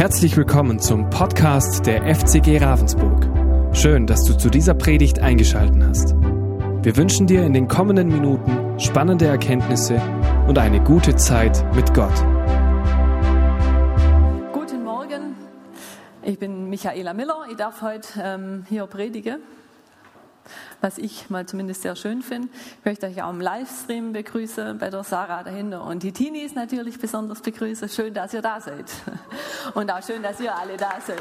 Herzlich 0.00 0.34
willkommen 0.34 0.78
zum 0.78 1.10
Podcast 1.10 1.84
der 1.84 2.02
FCG 2.14 2.56
Ravensburg. 2.56 3.28
Schön, 3.76 4.06
dass 4.06 4.24
du 4.24 4.32
zu 4.32 4.48
dieser 4.48 4.72
Predigt 4.72 5.18
eingeschaltet 5.18 5.82
hast. 5.82 6.14
Wir 6.14 6.96
wünschen 6.96 7.26
dir 7.26 7.44
in 7.44 7.52
den 7.52 7.68
kommenden 7.68 8.08
Minuten 8.08 8.80
spannende 8.80 9.26
Erkenntnisse 9.26 10.00
und 10.48 10.56
eine 10.56 10.82
gute 10.82 11.16
Zeit 11.16 11.62
mit 11.74 11.92
Gott. 11.92 12.14
Guten 14.54 14.84
Morgen, 14.84 15.36
ich 16.22 16.38
bin 16.38 16.70
Michaela 16.70 17.12
Miller. 17.12 17.44
Ich 17.50 17.58
darf 17.58 17.82
heute 17.82 18.08
ähm, 18.24 18.64
hier 18.70 18.86
predigen, 18.86 19.42
was 20.80 20.98
ich 20.98 21.30
mal 21.30 21.46
zumindest 21.46 21.82
sehr 21.82 21.96
schön 21.96 22.22
finde. 22.22 22.48
Ich 22.78 22.84
möchte 22.84 23.06
euch 23.06 23.22
auch 23.22 23.30
im 23.30 23.40
Livestream 23.40 24.12
begrüßen 24.12 24.78
bei 24.78 24.90
der 24.90 25.04
Sarah 25.04 25.42
dahinter 25.42 25.84
und 25.84 26.02
die 26.02 26.12
Teenies 26.12 26.54
natürlich 26.54 26.98
besonders 26.98 27.40
begrüßen. 27.42 27.88
Schön, 27.88 28.14
dass 28.14 28.34
ihr 28.34 28.42
da 28.42 28.60
seid 28.60 28.90
und 29.74 29.90
auch 29.90 30.02
schön, 30.02 30.22
dass 30.22 30.40
ihr 30.40 30.54
alle 30.54 30.76
da 30.76 30.98
seid. 31.04 31.18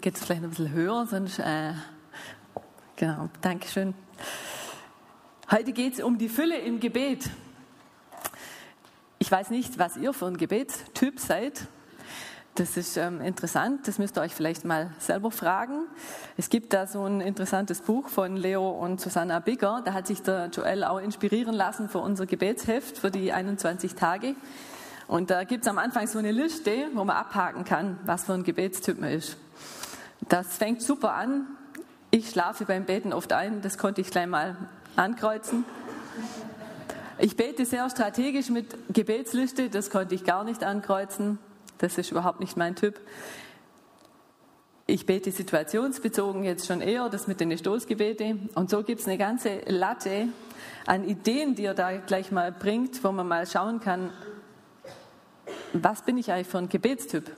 Geht 0.00 0.16
es 0.16 0.24
vielleicht 0.24 0.42
ein 0.42 0.50
bisschen 0.50 0.72
höher, 0.72 1.06
sonst 1.06 1.38
äh, 1.38 1.72
genau, 2.96 3.28
Dankeschön. 3.40 3.94
Heute 5.50 5.72
geht 5.72 5.94
es 5.94 6.00
um 6.02 6.18
die 6.18 6.28
Fülle 6.28 6.58
im 6.58 6.80
Gebet. 6.80 7.30
Ich 9.20 9.30
weiß 9.30 9.50
nicht, 9.50 9.78
was 9.78 9.96
ihr 9.96 10.12
für 10.12 10.26
ein 10.26 10.36
Gebetstyp 10.36 11.20
seid. 11.20 11.68
Das 12.56 12.78
ist 12.78 12.96
ähm, 12.96 13.20
interessant, 13.20 13.86
das 13.86 13.98
müsst 13.98 14.16
ihr 14.16 14.22
euch 14.22 14.34
vielleicht 14.34 14.64
mal 14.64 14.90
selber 14.98 15.30
fragen. 15.30 15.84
Es 16.38 16.48
gibt 16.48 16.72
da 16.72 16.86
so 16.86 17.04
ein 17.04 17.20
interessantes 17.20 17.82
Buch 17.82 18.08
von 18.08 18.34
Leo 18.34 18.70
und 18.70 18.98
Susanna 18.98 19.40
Bigger. 19.40 19.82
Da 19.84 19.92
hat 19.92 20.06
sich 20.06 20.22
der 20.22 20.46
Joel 20.46 20.82
auch 20.82 20.98
inspirieren 20.98 21.54
lassen 21.54 21.90
für 21.90 21.98
unser 21.98 22.24
Gebetsheft 22.24 22.96
für 22.96 23.10
die 23.10 23.30
21 23.30 23.94
Tage. 23.94 24.36
Und 25.06 25.30
da 25.30 25.44
gibt 25.44 25.64
es 25.64 25.68
am 25.68 25.76
Anfang 25.76 26.06
so 26.06 26.18
eine 26.18 26.32
Liste, 26.32 26.88
wo 26.94 27.04
man 27.04 27.16
abhaken 27.16 27.64
kann, 27.64 27.98
was 28.06 28.24
für 28.24 28.32
ein 28.32 28.42
Gebetstyp 28.42 28.98
man 28.98 29.10
ist. 29.10 29.36
Das 30.30 30.56
fängt 30.56 30.80
super 30.80 31.12
an. 31.12 31.46
Ich 32.10 32.30
schlafe 32.30 32.64
beim 32.64 32.86
Beten 32.86 33.12
oft 33.12 33.34
ein, 33.34 33.60
das 33.60 33.76
konnte 33.76 34.00
ich 34.00 34.10
gleich 34.10 34.28
mal 34.28 34.56
ankreuzen. 34.96 35.66
Ich 37.18 37.36
bete 37.36 37.66
sehr 37.66 37.90
strategisch 37.90 38.48
mit 38.48 38.74
Gebetsliste, 38.94 39.68
das 39.68 39.90
konnte 39.90 40.14
ich 40.14 40.24
gar 40.24 40.42
nicht 40.42 40.64
ankreuzen. 40.64 41.38
Das 41.78 41.98
ist 41.98 42.10
überhaupt 42.10 42.40
nicht 42.40 42.56
mein 42.56 42.76
Typ. 42.76 43.00
Ich 44.88 45.04
bete 45.04 45.32
situationsbezogen 45.32 46.44
jetzt 46.44 46.66
schon 46.66 46.80
eher, 46.80 47.08
das 47.08 47.26
mit 47.26 47.40
den 47.40 47.56
Stoßgebete. 47.56 48.38
Und 48.54 48.70
so 48.70 48.84
gibt 48.84 49.00
es 49.00 49.08
eine 49.08 49.18
ganze 49.18 49.60
Latte 49.66 50.28
an 50.86 51.04
Ideen, 51.04 51.56
die 51.56 51.64
er 51.64 51.74
da 51.74 51.96
gleich 51.96 52.30
mal 52.30 52.52
bringt, 52.52 53.02
wo 53.02 53.10
man 53.10 53.26
mal 53.26 53.46
schauen 53.46 53.80
kann, 53.80 54.12
was 55.72 56.02
bin 56.02 56.16
ich 56.18 56.30
eigentlich 56.30 56.46
für 56.46 56.58
ein 56.58 56.68
Gebetstyp? 56.68 57.32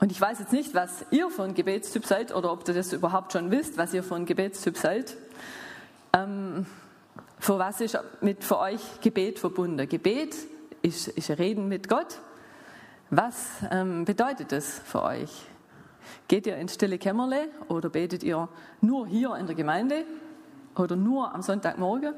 Und 0.00 0.10
ich 0.10 0.20
weiß 0.20 0.40
jetzt 0.40 0.52
nicht, 0.52 0.74
was 0.74 1.04
ihr 1.10 1.30
für 1.30 1.44
ein 1.44 1.54
Gebetstyp 1.54 2.06
seid 2.06 2.34
oder 2.34 2.50
ob 2.50 2.66
ihr 2.66 2.74
das 2.74 2.92
überhaupt 2.92 3.32
schon 3.32 3.50
wisst, 3.50 3.76
was 3.76 3.92
ihr 3.92 4.02
für 4.02 4.16
ein 4.16 4.26
Gebetstyp 4.26 4.76
seid. 4.76 5.16
Ähm, 6.12 6.66
für 7.38 7.58
was 7.58 7.80
ist 7.80 7.98
mit 8.20 8.42
für 8.42 8.58
euch 8.58 8.80
Gebet 9.00 9.38
verbunden? 9.38 9.88
Gebet 9.88 10.34
ist, 10.82 11.08
ist 11.08 11.30
Reden 11.30 11.68
mit 11.68 11.88
Gott. 11.88 12.20
Was 13.10 13.62
ähm, 13.70 14.04
bedeutet 14.04 14.52
das 14.52 14.78
für 14.78 15.02
euch? 15.02 15.46
Geht 16.28 16.46
ihr 16.46 16.56
ins 16.56 16.74
stille 16.74 16.98
Kämmerle 16.98 17.48
oder 17.68 17.88
betet 17.88 18.22
ihr 18.22 18.48
nur 18.80 19.06
hier 19.06 19.34
in 19.36 19.46
der 19.46 19.54
Gemeinde 19.54 20.04
oder 20.76 20.96
nur 20.96 21.34
am 21.34 21.42
Sonntagmorgen? 21.42 22.14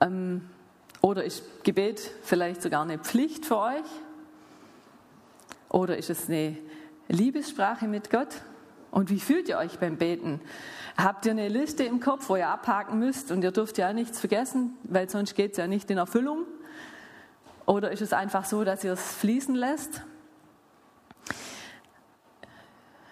Ähm, 0.00 0.48
oder 1.00 1.24
ist 1.24 1.64
Gebet 1.64 2.00
vielleicht 2.22 2.62
sogar 2.62 2.82
eine 2.82 2.98
Pflicht 2.98 3.46
für 3.46 3.58
euch? 3.58 3.84
Oder 5.68 5.96
ist 5.96 6.10
es 6.10 6.28
eine 6.28 6.56
Liebessprache 7.08 7.88
mit 7.88 8.10
Gott? 8.10 8.42
Und 8.90 9.10
wie 9.10 9.20
fühlt 9.20 9.48
ihr 9.48 9.58
euch 9.58 9.78
beim 9.78 9.98
Beten? 9.98 10.40
Habt 10.96 11.26
ihr 11.26 11.32
eine 11.32 11.48
Liste 11.48 11.84
im 11.84 12.00
Kopf, 12.00 12.28
wo 12.28 12.36
ihr 12.36 12.48
abhaken 12.48 12.98
müsst 12.98 13.30
und 13.30 13.42
ihr 13.42 13.50
dürft 13.52 13.76
ja 13.76 13.92
nichts 13.92 14.20
vergessen, 14.20 14.76
weil 14.84 15.10
sonst 15.10 15.34
geht 15.34 15.52
es 15.52 15.58
ja 15.58 15.66
nicht 15.66 15.90
in 15.90 15.98
Erfüllung? 15.98 16.46
Oder 17.66 17.90
ist 17.90 18.00
es 18.00 18.12
einfach 18.12 18.44
so, 18.44 18.64
dass 18.64 18.84
ihr 18.84 18.92
es 18.92 19.14
fließen 19.16 19.54
lässt? 19.54 20.02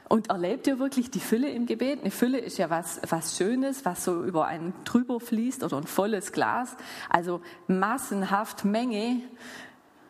Und 0.09 0.31
erlebt 0.31 0.69
ihr 0.69 0.78
wirklich 0.78 1.10
die 1.10 1.19
Fülle 1.19 1.50
im 1.50 1.66
Gebet? 1.66 2.00
Eine 2.00 2.12
Fülle 2.12 2.38
ist 2.38 2.56
ja 2.59 2.70
was, 2.70 3.00
was 3.09 3.37
Schönes, 3.37 3.84
was 3.84 4.04
so 4.04 4.22
über 4.22 4.47
einen 4.47 4.72
drüber 4.84 5.19
fließt 5.19 5.64
oder 5.64 5.76
ein 5.76 5.88
volles 5.88 6.31
Glas. 6.31 6.76
Also 7.09 7.41
massenhaft 7.66 8.64
Menge. 8.64 9.22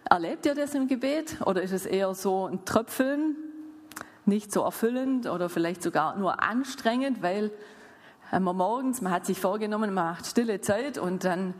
Erlebt 0.04 0.44
ihr 0.44 0.54
das 0.54 0.74
im 0.74 0.88
Gebet? 0.88 1.38
Oder 1.46 1.62
ist 1.62 1.72
es 1.72 1.86
eher 1.86 2.12
so 2.14 2.46
ein 2.46 2.66
Tröpfeln, 2.66 3.36
nicht 4.26 4.52
so 4.52 4.62
erfüllend 4.62 5.26
oder 5.26 5.48
vielleicht 5.48 5.82
sogar 5.82 6.16
nur 6.16 6.42
anstrengend, 6.42 7.22
weil 7.22 7.50
man 8.40 8.56
morgens, 8.56 9.00
man 9.00 9.12
hat 9.12 9.26
sich 9.26 9.40
vorgenommen, 9.40 9.94
man 9.94 10.06
macht 10.06 10.26
stille 10.26 10.60
Zeit 10.60 10.98
und 10.98 11.24
dann 11.24 11.54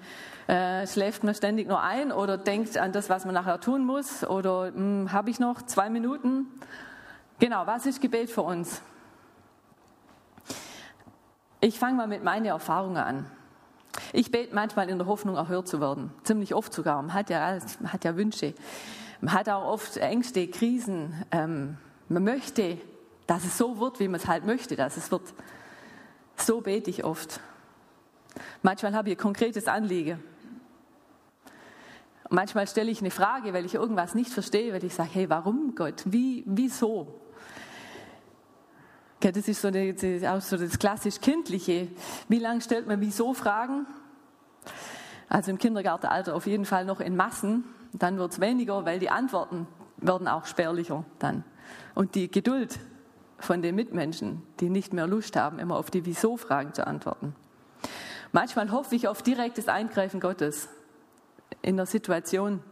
äh, 0.47 0.87
schläft 0.87 1.25
man 1.25 1.35
ständig 1.35 1.69
nur 1.69 1.81
ein 1.81 2.13
oder 2.13 2.37
denkt 2.37 2.77
an 2.77 2.93
das, 2.93 3.09
was 3.09 3.25
man 3.25 3.35
nachher 3.35 3.61
tun 3.61 3.85
muss 3.85 4.25
oder 4.25 4.73
hm, 4.75 5.13
habe 5.13 5.31
ich 5.31 5.39
noch 5.39 5.63
zwei 5.63 5.89
Minuten? 5.91 6.47
Genau, 7.39 7.67
was 7.67 7.87
ist 7.87 8.01
Gebet 8.01 8.31
für 8.31 8.43
uns? 8.43 8.83
Ich 11.61 11.79
fange 11.79 11.97
mal 11.97 12.07
mit 12.07 12.23
meinen 12.23 12.47
Erfahrungen 12.47 12.99
an. 12.99 13.27
Ich 14.13 14.31
bete 14.31 14.55
manchmal 14.55 14.91
in 14.91 14.99
der 14.99 15.07
Hoffnung, 15.07 15.37
erhört 15.37 15.67
zu 15.67 15.81
werden. 15.81 16.11
Ziemlich 16.23 16.55
oft 16.55 16.73
sogar. 16.73 17.01
Man 17.01 17.15
hat 17.15 17.31
ja, 17.31 17.59
man 17.81 17.93
hat 17.93 18.05
ja 18.05 18.17
Wünsche. 18.17 18.55
Man 19.21 19.33
hat 19.33 19.49
auch 19.49 19.67
oft 19.67 19.97
Ängste, 19.97 20.47
Krisen. 20.49 21.25
Ähm, 21.31 21.79
man 22.09 22.25
möchte, 22.25 22.79
dass 23.27 23.45
es 23.45 23.57
so 23.57 23.81
wird, 23.81 24.01
wie 24.01 24.09
man 24.09 24.21
es 24.21 24.29
halt 24.29 24.45
möchte, 24.45 24.77
dass 24.77 24.97
es 24.97 25.11
wird. 25.11 25.23
So 26.37 26.61
bete 26.61 26.91
ich 26.91 27.05
oft. 27.05 27.41
Manchmal 28.63 28.95
habe 28.95 29.11
ich 29.11 29.17
ein 29.17 29.21
konkretes 29.21 29.69
Anliegen. 29.69 30.23
Manchmal 32.31 32.67
stelle 32.67 32.91
ich 32.91 33.01
eine 33.01 33.11
Frage, 33.11 33.53
weil 33.53 33.65
ich 33.65 33.75
irgendwas 33.75 34.15
nicht 34.15 34.31
verstehe, 34.31 34.73
weil 34.73 34.83
ich 34.83 34.95
sage, 34.95 35.11
hey, 35.13 35.31
warum 35.31 35.75
Gott? 35.75 36.03
Wie, 36.07 36.43
wieso? 36.47 37.21
Das 39.21 39.49
ist 39.49 39.63
so, 39.63 39.69
eine, 39.69 39.95
auch 40.31 40.41
so 40.41 40.57
das 40.57 40.79
klassisch 40.79 41.21
Kindliche. 41.21 41.89
Wie 42.29 42.39
lange 42.39 42.61
stellt 42.61 42.87
man 42.87 43.01
wieso 43.01 43.33
Fragen? 43.33 43.87
Also 45.29 45.51
im 45.51 45.59
Kindergartenalter 45.59 46.35
auf 46.35 46.47
jeden 46.47 46.65
Fall 46.65 46.85
noch 46.85 47.01
in 47.01 47.17
Massen. 47.17 47.65
Dann 47.93 48.19
wird 48.19 48.33
es 48.33 48.41
weniger, 48.41 48.85
weil 48.85 48.99
die 48.99 49.09
Antworten 49.11 49.67
werden 49.97 50.29
auch 50.29 50.45
spärlicher 50.45 51.05
dann. 51.19 51.45
Und 51.95 52.15
die 52.15 52.31
Geduld 52.31 52.79
von 53.45 53.63
den 53.63 53.75
Mitmenschen, 53.75 54.43
die 54.61 54.69
nicht 54.69 54.93
mehr 54.93 55.07
Lust 55.07 55.37
haben, 55.37 55.59
immer 55.59 55.77
auf 55.77 55.91
die 55.91 56.05
Wieso-Fragen 56.07 56.75
zu 56.75 56.87
antworten. 56.87 57.35
Manchmal 58.33 58.71
hoffe 58.73 58.97
ich 58.97 59.07
auf 59.07 59.23
direktes 59.23 59.69
Eingreifen 59.69 60.21
Gottes 60.21 60.69
in 61.63 61.77
der 61.77 61.87
Situation, 61.87 62.63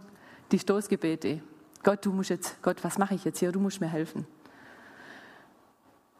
die 0.50 0.58
Stoßgebete. 0.58 1.40
Gott, 1.82 2.04
du 2.04 2.12
musst 2.12 2.30
jetzt, 2.30 2.60
Gott, 2.62 2.82
was 2.82 2.98
mache 2.98 3.14
ich 3.14 3.24
jetzt 3.24 3.38
hier? 3.38 3.52
Du 3.52 3.60
musst 3.60 3.80
mir 3.80 3.88
helfen. 3.88 4.26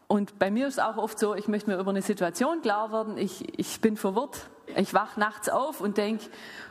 Und 0.07 0.37
bei 0.37 0.51
mir 0.51 0.67
ist 0.67 0.75
es 0.75 0.79
auch 0.79 0.97
oft 0.97 1.17
so, 1.17 1.33
ich 1.33 1.47
möchte 1.47 1.69
mir 1.69 1.79
über 1.79 1.89
eine 1.89 2.01
Situation 2.01 2.61
klar 2.61 2.91
werden, 2.91 3.17
ich, 3.17 3.57
ich 3.57 3.81
bin 3.81 3.97
verwirrt. 3.97 4.49
Ich 4.75 4.93
wache 4.93 5.19
nachts 5.19 5.49
auf 5.49 5.81
und 5.81 5.97
denke, 5.97 6.25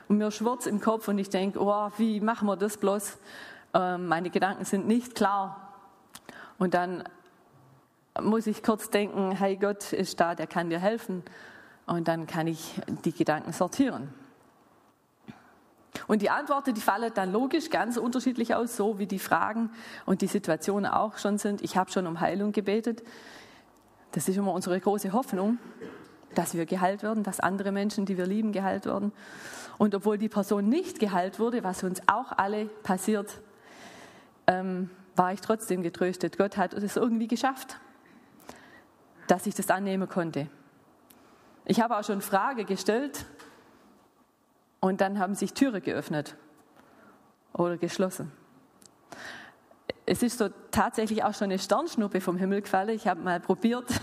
und 0.08 0.18
mir 0.18 0.30
schwirrt 0.30 0.66
im 0.66 0.80
Kopf 0.80 1.08
und 1.08 1.18
ich 1.18 1.28
denke, 1.28 1.60
oh, 1.60 1.90
wie 1.96 2.20
machen 2.20 2.46
wir 2.46 2.56
das 2.56 2.76
bloß? 2.76 3.18
Ähm, 3.74 4.06
meine 4.06 4.30
Gedanken 4.30 4.64
sind 4.64 4.86
nicht 4.86 5.14
klar. 5.14 5.74
Und 6.58 6.74
dann 6.74 7.04
muss 8.20 8.46
ich 8.46 8.62
kurz 8.62 8.90
denken, 8.90 9.32
hey, 9.32 9.56
Gott 9.56 9.92
ist 9.92 10.20
da, 10.20 10.34
der 10.34 10.46
kann 10.46 10.70
dir 10.70 10.78
helfen. 10.78 11.22
Und 11.86 12.08
dann 12.08 12.26
kann 12.26 12.46
ich 12.46 12.80
die 13.04 13.12
Gedanken 13.12 13.52
sortieren. 13.52 14.12
Und 16.06 16.22
die 16.22 16.30
Antworten, 16.30 16.74
die 16.74 16.80
fallen 16.80 17.12
dann 17.14 17.32
logisch 17.32 17.70
ganz 17.70 17.96
unterschiedlich 17.96 18.54
aus, 18.54 18.76
so 18.76 18.98
wie 18.98 19.06
die 19.06 19.18
Fragen 19.18 19.70
und 20.06 20.22
die 20.22 20.26
Situationen 20.26 20.90
auch 20.90 21.18
schon 21.18 21.38
sind. 21.38 21.62
Ich 21.62 21.76
habe 21.76 21.90
schon 21.90 22.06
um 22.06 22.20
Heilung 22.20 22.52
gebetet. 22.52 23.02
Das 24.12 24.28
ist 24.28 24.36
immer 24.36 24.52
unsere 24.52 24.78
große 24.78 25.12
Hoffnung, 25.12 25.58
dass 26.34 26.54
wir 26.54 26.66
geheilt 26.66 27.02
werden, 27.02 27.22
dass 27.22 27.40
andere 27.40 27.72
Menschen, 27.72 28.04
die 28.04 28.18
wir 28.18 28.26
lieben, 28.26 28.52
geheilt 28.52 28.86
werden. 28.86 29.12
Und 29.78 29.94
obwohl 29.94 30.18
die 30.18 30.28
Person 30.28 30.68
nicht 30.68 30.98
geheilt 30.98 31.38
wurde, 31.38 31.64
was 31.64 31.82
uns 31.82 32.00
auch 32.06 32.32
alle 32.32 32.66
passiert, 32.82 33.40
ähm, 34.46 34.90
war 35.16 35.32
ich 35.32 35.40
trotzdem 35.40 35.82
getröstet. 35.82 36.38
Gott 36.38 36.56
hat 36.56 36.74
es 36.74 36.96
irgendwie 36.96 37.28
geschafft, 37.28 37.78
dass 39.26 39.46
ich 39.46 39.54
das 39.54 39.70
annehmen 39.70 40.08
konnte. 40.08 40.48
Ich 41.64 41.80
habe 41.80 41.96
auch 41.96 42.04
schon 42.04 42.20
Frage 42.20 42.64
gestellt, 42.64 43.24
und 44.82 45.00
dann 45.00 45.20
haben 45.20 45.36
sich 45.36 45.54
Türen 45.54 45.80
geöffnet 45.80 46.34
oder 47.52 47.76
geschlossen. 47.76 48.32
es 50.04 50.24
ist 50.24 50.38
so 50.38 50.48
tatsächlich 50.72 51.22
auch 51.22 51.34
schon 51.34 51.44
eine 51.44 51.60
Sternschnuppe 51.60 52.20
vom 52.20 52.36
Himmel 52.36 52.62
gefallen. 52.62 52.88
Ich 52.88 53.06
habe 53.06 53.20
mal 53.20 53.38
probiert, 53.38 53.86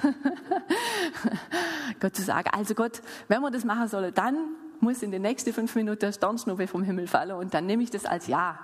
Gott 2.00 2.16
zu 2.16 2.22
sagen, 2.22 2.50
also 2.54 2.76
Gott, 2.76 3.02
wenn 3.28 3.42
wir 3.42 3.52
das 3.52 3.66
machen 3.66 3.90
sollen, 3.90 4.14
dann 4.14 4.38
muss 4.80 5.04
in 5.04 5.12
den 5.12 5.24
nächsten 5.24 5.52
fünf 5.52 5.76
Minuten 5.76 6.00
der 6.00 6.14
Sternschnuppe 6.14 6.66
vom 6.66 6.84
Himmel 6.84 7.08
fallen 7.08 7.34
und 7.34 7.54
dann 7.54 7.66
nehme 7.66 7.84
ich 7.84 7.92
das 7.92 8.06
als 8.06 8.28
Ja. 8.28 8.58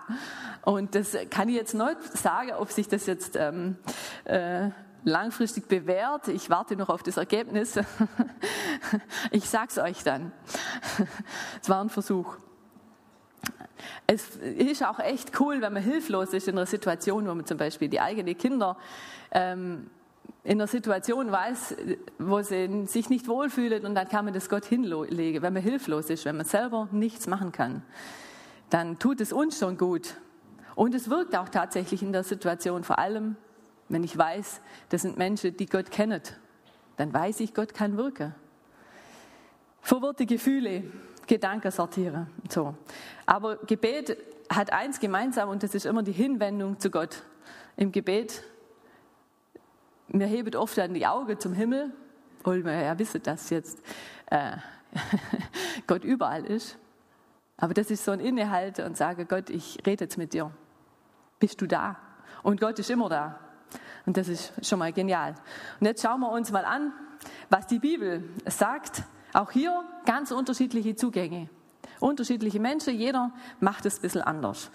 Und 0.62 0.96
das 0.96 1.18
kann 1.30 1.50
ich 1.50 1.56
jetzt 1.56 1.74
nicht 1.74 2.18
sagen, 2.18 2.52
ob 2.57 2.72
sich 2.72 2.88
das 2.88 3.07
jetzt 3.07 3.36
ähm, 3.36 3.75
äh, 4.24 4.69
langfristig 5.06 5.68
bewährt. 5.68 6.28
Ich 6.28 6.50
warte 6.50 6.75
noch 6.75 6.90
auf 6.90 7.04
das 7.04 7.18
Ergebnis. 7.18 7.80
ich 9.31 9.48
sag's 9.48 9.78
euch 9.78 10.04
dann. 10.04 10.34
Es 11.62 11.69
war 11.69 11.81
ein 11.81 11.90
Versuch. 11.90 12.36
Es 14.07 14.36
ist 14.36 14.84
auch 14.84 15.00
echt 15.00 15.40
cool, 15.40 15.62
wenn 15.62 15.74
man 15.74 15.84
hilflos 15.84 16.34
ist 16.34 16.48
in 16.48 16.57
einer 16.57 16.66
Situation, 16.66 17.28
wo 17.28 17.34
man 17.34 17.46
zum 17.46 17.57
Beispiel 17.57 17.88
die 17.88 18.00
eigenen 18.00 18.38
Kinder 18.38 18.78
ähm, 19.31 19.90
in 20.44 20.60
einer 20.60 20.68
Situation 20.68 21.31
weiß, 21.31 21.75
wo 22.19 22.42
sie 22.42 22.86
sich 22.86 23.10
nicht 23.10 23.28
wohlfühlen 23.28 23.86
und 23.86 23.96
dann 23.96 24.07
kann 24.07 24.25
man 24.25 24.34
das 24.34 24.50
Gott 24.50 24.66
hinlegen. 24.66 25.42
Wenn 25.42 25.54
man 25.54 25.62
hilflos 25.62 26.10
ist, 26.10 26.25
wenn 26.25 26.38
man 26.38 26.46
selber 26.46 26.88
nichts 26.92 27.28
machen 27.28 27.52
kann, 27.52 27.84
dann 28.69 29.00
tut 29.00 29.22
es 29.22 29.34
uns 29.34 29.60
schon 29.60 29.78
gut. 29.78 30.16
Und 30.75 30.94
es 30.94 31.10
wirkt 31.10 31.36
auch 31.36 31.50
tatsächlich 31.50 32.04
in 32.04 32.12
der 32.12 32.24
Situation, 32.24 32.84
vor 32.84 33.00
allem 33.00 33.38
wenn 33.89 34.03
ich 34.03 34.17
weiß, 34.17 34.61
das 34.89 35.03
sind 35.03 35.17
Menschen, 35.17 35.55
die 35.55 35.65
Gott 35.65 35.91
kennen, 35.91 36.21
dann 36.97 37.13
weiß 37.13 37.39
ich, 37.41 37.53
Gott 37.53 37.73
kann 37.73 37.97
wirken. 37.97 38.33
Verwirrte 39.81 40.25
Gefühle, 40.25 40.83
Gedanken 41.27 41.71
sortieren. 41.71 42.27
So. 42.49 42.75
Aber 43.25 43.57
Gebet 43.57 44.17
hat 44.49 44.71
eins 44.71 44.99
gemeinsam 44.99 45.49
und 45.49 45.63
das 45.63 45.75
ist 45.75 45.85
immer 45.85 46.03
die 46.03 46.11
Hinwendung 46.11 46.79
zu 46.79 46.89
Gott. 46.89 47.23
Im 47.77 47.91
Gebet, 47.91 48.43
wir 50.07 50.27
heben 50.27 50.55
oft 50.55 50.77
dann 50.77 50.93
die 50.93 51.05
Augen 51.05 51.39
zum 51.39 51.53
Himmel, 51.53 51.91
weil 52.43 52.63
wir 52.63 52.73
ja 52.73 52.97
wissen, 52.97 53.21
dass 53.23 53.49
jetzt 53.49 53.79
äh, 54.27 54.57
Gott 55.87 56.03
überall 56.03 56.45
ist. 56.45 56.77
Aber 57.57 57.73
das 57.73 57.89
ist 57.89 58.03
so 58.03 58.11
ein 58.11 58.19
Innehalten 58.19 58.85
und 58.85 58.97
sage, 58.97 59.25
Gott, 59.25 59.49
ich 59.49 59.79
rede 59.85 60.05
jetzt 60.05 60.17
mit 60.17 60.33
dir. 60.33 60.51
Bist 61.39 61.61
du 61.61 61.67
da? 61.67 61.97
Und 62.43 62.59
Gott 62.59 62.79
ist 62.79 62.89
immer 62.89 63.09
da. 63.09 63.39
Und 64.06 64.18
das 64.18 64.28
ist 64.28 64.54
schon 64.66 64.80
mal 64.80 64.94
genial. 64.94 65.36
Und 65.80 65.88
jetzt 65.88 66.02
schauen 66.02 66.19
wir 66.19 66.31
uns 66.31 66.52
mal 66.52 66.66
an, 66.66 66.94
was 67.50 67.68
die 67.68 67.80
Bibel 67.80 68.24
sagt. 68.46 69.04
Auch 69.34 69.52
hier 69.52 69.84
ganz 70.06 70.31
unterschiedliche 70.31 70.96
Zugänge. 70.96 71.50
Unterschiedliche 72.00 72.60
Menschen, 72.60 72.98
jeder 72.98 73.31
macht 73.60 73.86
es 73.86 73.98
ein 73.98 74.02
bisschen 74.02 74.22
anders. 74.22 74.69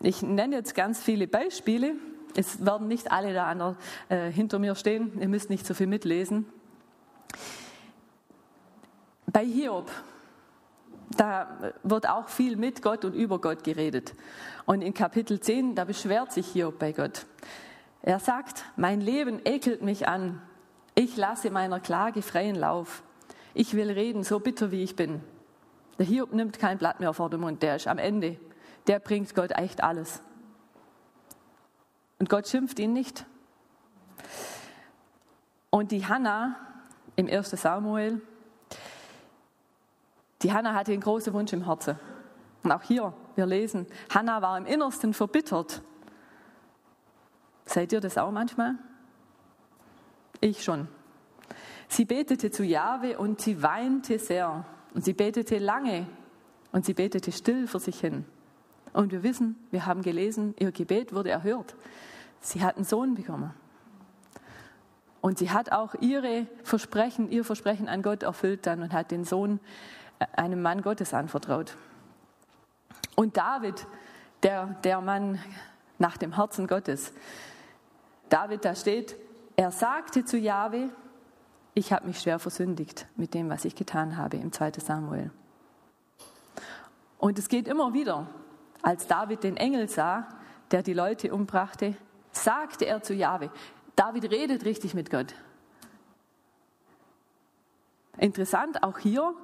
Ich 0.00 0.22
nenne 0.22 0.56
jetzt 0.56 0.74
ganz 0.74 1.00
viele 1.00 1.26
Beispiele. 1.26 1.94
Es 2.36 2.64
werden 2.64 2.88
nicht 2.88 3.10
alle 3.10 3.32
da 3.32 3.54
der, 3.54 3.76
äh, 4.08 4.30
hinter 4.30 4.58
mir 4.58 4.74
stehen. 4.74 5.20
Ihr 5.20 5.28
müsst 5.28 5.50
nicht 5.50 5.66
so 5.66 5.74
viel 5.74 5.86
mitlesen. 5.86 6.46
Bei 9.26 9.44
Hiob, 9.44 9.90
da 11.16 11.72
wird 11.82 12.08
auch 12.08 12.28
viel 12.28 12.56
mit 12.56 12.82
Gott 12.82 13.04
und 13.04 13.14
über 13.14 13.40
Gott 13.40 13.64
geredet. 13.64 14.14
Und 14.66 14.82
in 14.82 14.94
Kapitel 14.94 15.40
10, 15.40 15.74
da 15.74 15.84
beschwert 15.84 16.32
sich 16.32 16.46
Hiob 16.48 16.78
bei 16.78 16.92
Gott. 16.92 17.26
Er 18.02 18.18
sagt, 18.18 18.64
mein 18.76 19.00
Leben 19.00 19.40
ekelt 19.44 19.82
mich 19.82 20.08
an. 20.08 20.40
Ich 20.94 21.16
lasse 21.16 21.50
meiner 21.50 21.80
Klage 21.80 22.22
freien 22.22 22.56
Lauf. 22.56 23.02
Ich 23.54 23.74
will 23.74 23.90
reden, 23.90 24.24
so 24.24 24.40
bitter 24.40 24.70
wie 24.70 24.82
ich 24.82 24.96
bin. 24.96 25.22
Der 25.98 26.06
Hiob 26.06 26.32
nimmt 26.32 26.58
kein 26.58 26.78
Blatt 26.78 27.00
mehr 27.00 27.12
vor 27.12 27.28
den 27.28 27.40
Mund, 27.40 27.62
der 27.62 27.76
ist 27.76 27.88
am 27.88 27.98
Ende. 27.98 28.38
Der 28.86 29.00
bringt 29.00 29.34
Gott 29.34 29.50
echt 29.52 29.82
alles. 29.82 30.22
Und 32.18 32.28
Gott 32.28 32.48
schimpft 32.48 32.78
ihn 32.78 32.92
nicht. 32.92 33.26
Und 35.70 35.92
die 35.92 36.06
Hannah 36.06 36.56
im 37.16 37.28
1. 37.28 37.50
Samuel, 37.50 38.20
die 40.42 40.52
Hannah 40.52 40.74
hatte 40.74 40.92
einen 40.92 41.00
großen 41.00 41.32
Wunsch 41.32 41.52
im 41.52 41.64
Herzen. 41.64 41.98
Und 42.62 42.72
auch 42.72 42.82
hier, 42.82 43.12
wir 43.34 43.46
lesen, 43.46 43.86
Hannah 44.12 44.40
war 44.40 44.56
im 44.56 44.66
Innersten 44.66 45.14
verbittert 45.14 45.82
Seid 47.68 47.92
ihr 47.92 48.00
das 48.00 48.16
auch 48.16 48.30
manchmal? 48.30 48.76
Ich 50.40 50.64
schon. 50.64 50.88
Sie 51.88 52.06
betete 52.06 52.50
zu 52.50 52.64
Jahwe 52.64 53.18
und 53.18 53.42
sie 53.42 53.62
weinte 53.62 54.18
sehr. 54.18 54.64
Und 54.94 55.04
sie 55.04 55.12
betete 55.12 55.58
lange 55.58 56.06
und 56.72 56.86
sie 56.86 56.94
betete 56.94 57.30
still 57.30 57.66
vor 57.66 57.80
sich 57.80 58.00
hin. 58.00 58.24
Und 58.94 59.12
wir 59.12 59.22
wissen, 59.22 59.56
wir 59.70 59.84
haben 59.84 60.00
gelesen, 60.00 60.54
ihr 60.58 60.72
Gebet 60.72 61.14
wurde 61.14 61.30
erhört. 61.30 61.76
Sie 62.40 62.62
hat 62.62 62.76
einen 62.76 62.86
Sohn 62.86 63.14
bekommen. 63.14 63.52
Und 65.20 65.36
sie 65.36 65.50
hat 65.50 65.70
auch 65.70 65.94
ihre 66.00 66.46
Versprechen, 66.62 67.30
ihr 67.30 67.44
Versprechen 67.44 67.86
an 67.86 68.00
Gott 68.00 68.22
erfüllt 68.22 68.66
dann 68.66 68.82
und 68.82 68.94
hat 68.94 69.10
den 69.10 69.24
Sohn 69.24 69.60
äh, 70.20 70.26
einem 70.32 70.62
Mann 70.62 70.80
Gottes 70.80 71.12
anvertraut. 71.12 71.76
Und 73.14 73.36
David, 73.36 73.86
der, 74.42 74.66
der 74.84 75.02
Mann 75.02 75.38
nach 75.98 76.16
dem 76.16 76.36
Herzen 76.36 76.66
Gottes, 76.66 77.12
David, 78.28 78.64
da 78.64 78.74
steht, 78.74 79.16
er 79.56 79.70
sagte 79.70 80.24
zu 80.24 80.38
Jahwe, 80.38 80.90
ich 81.74 81.92
habe 81.92 82.06
mich 82.06 82.20
schwer 82.20 82.38
versündigt 82.38 83.06
mit 83.16 83.34
dem, 83.34 83.48
was 83.48 83.64
ich 83.64 83.74
getan 83.74 84.16
habe 84.16 84.36
im 84.36 84.52
2. 84.52 84.72
Samuel. 84.78 85.30
Und 87.18 87.38
es 87.38 87.48
geht 87.48 87.68
immer 87.68 87.92
wieder, 87.92 88.28
als 88.82 89.06
David 89.06 89.44
den 89.44 89.56
Engel 89.56 89.88
sah, 89.88 90.28
der 90.70 90.82
die 90.82 90.92
Leute 90.92 91.32
umbrachte, 91.32 91.96
sagte 92.30 92.86
er 92.86 93.02
zu 93.02 93.14
Jahwe, 93.14 93.50
David 93.96 94.30
redet 94.30 94.64
richtig 94.64 94.94
mit 94.94 95.10
Gott. 95.10 95.34
Interessant, 98.16 98.82
auch 98.82 98.98
hier, 98.98 99.34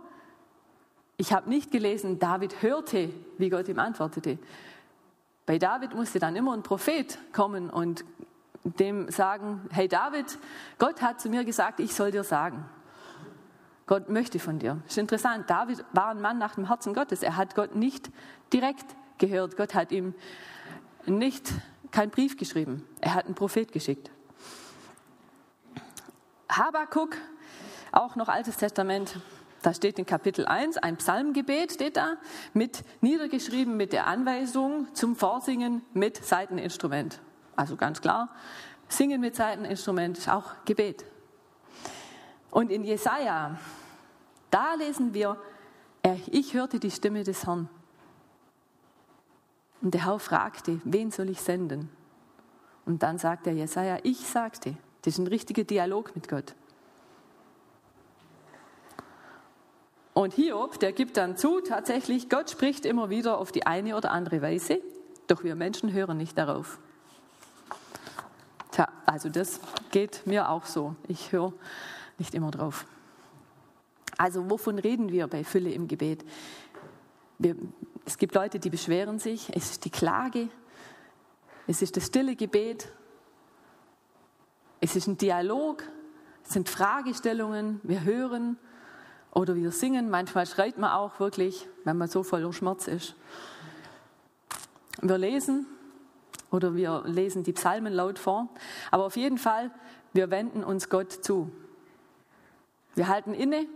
ich 1.17 1.33
habe 1.33 1.49
nicht 1.49 1.71
gelesen, 1.71 2.19
David 2.19 2.63
hörte, 2.63 3.11
wie 3.39 3.51
Gott 3.51 3.69
ihm 3.69 3.79
antwortete. 3.79 4.39
Bei 5.47 5.59
David 5.59 5.95
musste 5.95 6.19
dann 6.19 6.37
immer 6.37 6.55
ein 6.55 6.63
Prophet 6.63 7.19
kommen 7.33 7.71
und 7.71 8.05
dem 8.65 9.11
sagen, 9.11 9.69
hey 9.71 9.89
David, 9.89 10.39
Gott 10.79 11.03
hat 11.03 11.21
zu 11.21 11.29
mir 11.29 11.45
gesagt, 11.45 11.81
ich 11.81 11.95
soll 11.95 12.11
dir 12.11 12.25
sagen. 12.25 12.65
Gott 13.87 14.09
möchte 14.09 14.39
von 14.39 14.59
dir. 14.59 14.81
Ist 14.89 14.97
interessant. 14.97 15.51
David 15.51 15.85
war 15.93 16.09
ein 16.09 16.21
Mann 16.21 16.39
nach 16.39 16.55
dem 16.55 16.69
Herzen 16.69 16.95
Gottes. 16.95 17.23
Er 17.23 17.37
hat 17.37 17.55
Gott 17.55 17.77
nicht 17.77 18.11
direkt 18.53 18.87
gehört. 19.19 19.59
Gott 19.59 19.75
hat 19.75 19.93
ihm 19.93 20.15
nicht 21.05 21.53
keinen 21.91 22.11
Brief 22.11 22.39
geschrieben. 22.39 22.87
Er 23.01 23.15
hat 23.15 23.27
einen 23.27 23.35
Prophet 23.35 23.71
geschickt. 23.73 24.11
Habakuk, 26.49 27.17
auch 27.93 28.17
noch 28.17 28.29
Altes 28.29 28.57
Testament, 28.57 29.19
da 29.63 29.75
steht 29.75 29.99
in 29.99 30.07
Kapitel 30.07 30.47
1 30.47 30.79
ein 30.79 30.97
Psalmgebet, 30.97 31.73
steht 31.73 31.97
da, 31.97 32.17
mit 32.53 32.85
niedergeschrieben 33.01 33.77
mit 33.77 33.93
der 33.93 34.07
Anweisung 34.07 34.95
zum 34.95 35.17
Vorsingen 35.17 35.83
mit 35.95 36.23
Seiteninstrument. 36.25 37.21
Also 37.57 37.77
ganz 37.77 38.01
klar, 38.01 38.29
Singen 38.89 39.21
mit 39.21 39.35
Seiteninstrument 39.37 40.19
ist 40.19 40.29
auch 40.29 40.53
Gebet. 40.65 41.05
Und 42.51 42.71
in 42.71 42.85
Jesaja, 42.85 43.59
da 44.51 44.75
lesen 44.75 45.15
wir, 45.15 45.37
ich 46.27 46.55
hörte 46.55 46.79
die 46.79 46.91
Stimme 46.91 47.25
des 47.25 47.47
Herrn. 47.47 47.69
Und 49.83 49.93
der 49.95 50.07
Herr 50.07 50.19
fragte, 50.19 50.81
wen 50.85 51.11
soll 51.11 51.31
ich 51.31 51.41
senden? 51.41 51.91
Und 52.87 53.03
dann 53.03 53.19
sagt 53.19 53.47
der 53.47 53.55
Jesaja, 53.55 53.99
ich 54.03 54.27
sagte. 54.27 54.77
Das 55.03 55.15
ist 55.15 55.19
ein 55.19 55.27
richtiger 55.27 55.65
Dialog 55.65 56.15
mit 56.15 56.29
Gott. 56.29 56.55
Und 60.15 60.33
Hiob, 60.35 60.79
der 60.79 60.93
gibt 60.93 61.17
dann 61.17 61.37
zu, 61.37 61.61
tatsächlich, 61.61 62.31
Gott 62.31 62.49
spricht 62.49 62.87
immer 62.87 63.11
wieder 63.11 63.37
auf 63.39 63.51
die 63.51 63.67
eine 63.67 63.97
oder 63.97 64.13
andere 64.13 64.41
Weise, 64.41 64.79
doch 65.27 65.43
wir 65.43 65.57
Menschen 65.57 65.93
hören 65.93 66.17
nicht 66.17 66.39
darauf. 66.39 66.79
Tja, 68.75 68.89
also 69.07 69.29
das 69.29 69.61
geht 69.93 70.27
mir 70.27 70.49
auch 70.49 70.67
so. 70.67 70.97
Ich 71.07 71.31
höre 71.31 71.53
nicht 72.19 72.35
immer 72.35 72.51
drauf. 72.51 72.87
Also 74.19 74.51
wovon 74.51 74.81
reden 74.81 75.13
wir 75.13 75.29
bei 75.29 75.45
Fülle 75.45 75.71
im 75.71 75.87
Gebet? 75.87 76.25
Wir, 77.39 77.55
es 78.05 78.19
gibt 78.19 78.35
Leute, 78.35 78.59
die 78.59 78.71
beschweren 78.71 79.21
sich. 79.21 79.49
Es 79.55 79.71
ist 79.71 79.85
die 79.85 79.91
Klage. 79.91 80.49
Es 81.69 81.83
ist 81.83 81.97
das 81.97 82.07
stille 82.07 82.35
Gebet. 82.35 82.89
Es 84.81 84.97
ist 84.97 85.07
ein 85.07 85.19
Dialog. 85.19 85.85
Es 86.45 86.55
sind 86.55 86.69
Fragestellungen. 86.69 87.79
Wir 87.85 88.03
hören 88.03 88.59
oder 89.31 89.55
wir 89.55 89.71
singen. 89.71 90.11
Manchmal 90.11 90.47
schreit 90.47 90.79
man 90.79 90.91
auch 90.91 91.21
wirklich, 91.21 91.69
wenn 91.85 91.97
man 91.97 92.09
so 92.09 92.25
voller 92.25 92.53
Schmerz 92.53 92.89
ist. 92.89 93.15
Wir 95.01 95.17
lesen 95.17 95.69
oder 96.55 96.77
wir 96.77 97.03
lesen 97.05 97.43
die 97.43 97.53
Psalmen 97.53 97.93
laut 97.93 98.17
vor. 98.17 98.49
Aber 98.93 99.05
auf 99.07 99.17
jeden 99.17 99.39
Fall, 99.39 99.73
wir 100.13 100.31
wenden 100.31 100.63
uns 100.63 100.89
Gott 100.89 101.11
zu. 101.11 101.51
Wir 102.95 103.09
halten 103.09 103.35
inne, 103.35 103.67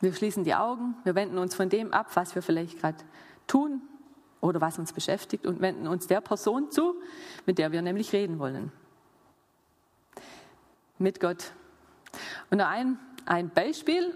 wir 0.00 0.12
schließen 0.12 0.42
die 0.42 0.56
Augen, 0.56 0.96
wir 1.04 1.14
wenden 1.14 1.38
uns 1.38 1.54
von 1.54 1.68
dem 1.68 1.92
ab, 1.92 2.08
was 2.14 2.34
wir 2.34 2.42
vielleicht 2.42 2.80
gerade 2.80 2.98
tun 3.46 3.80
oder 4.40 4.60
was 4.60 4.80
uns 4.80 4.92
beschäftigt 4.92 5.46
und 5.46 5.60
wenden 5.60 5.86
uns 5.86 6.08
der 6.08 6.20
Person 6.20 6.72
zu, 6.72 6.96
mit 7.46 7.58
der 7.58 7.70
wir 7.70 7.80
nämlich 7.80 8.12
reden 8.12 8.40
wollen. 8.40 8.72
Mit 10.98 11.20
Gott. 11.20 11.52
Und 12.50 12.60
ein, 12.60 12.98
ein 13.24 13.50
Beispiel. 13.50 14.12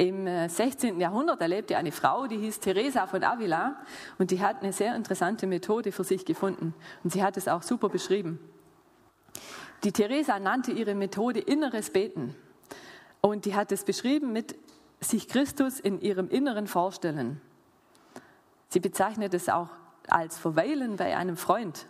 Im 0.00 0.26
16. 0.48 0.96
Äh, 0.96 1.02
Jahrhundert 1.02 1.42
erlebte 1.42 1.76
eine 1.76 1.92
Frau, 1.92 2.26
die 2.26 2.38
hieß 2.38 2.60
Teresa 2.60 3.06
von 3.06 3.22
Avila 3.22 3.76
und 4.16 4.30
die 4.30 4.40
hat 4.40 4.62
eine 4.62 4.72
sehr 4.72 4.96
interessante 4.96 5.46
Methode 5.46 5.92
für 5.92 6.04
sich 6.04 6.24
gefunden. 6.24 6.72
Und 7.04 7.12
sie 7.12 7.22
hat 7.22 7.36
es 7.36 7.48
auch 7.48 7.60
super 7.60 7.90
beschrieben. 7.90 8.38
Die 9.84 9.92
Teresa 9.92 10.38
nannte 10.38 10.72
ihre 10.72 10.94
Methode 10.94 11.40
inneres 11.40 11.90
Beten. 11.90 12.34
Und 13.20 13.44
die 13.44 13.54
hat 13.54 13.72
es 13.72 13.84
beschrieben 13.84 14.32
mit 14.32 14.56
sich 15.00 15.28
Christus 15.28 15.78
in 15.78 16.00
ihrem 16.00 16.30
Inneren 16.30 16.66
vorstellen. 16.66 17.38
Sie 18.70 18.80
bezeichnet 18.80 19.34
es 19.34 19.50
auch 19.50 19.68
als 20.08 20.38
Verweilen 20.38 20.96
bei 20.96 21.14
einem 21.14 21.36
Freund. 21.36 21.86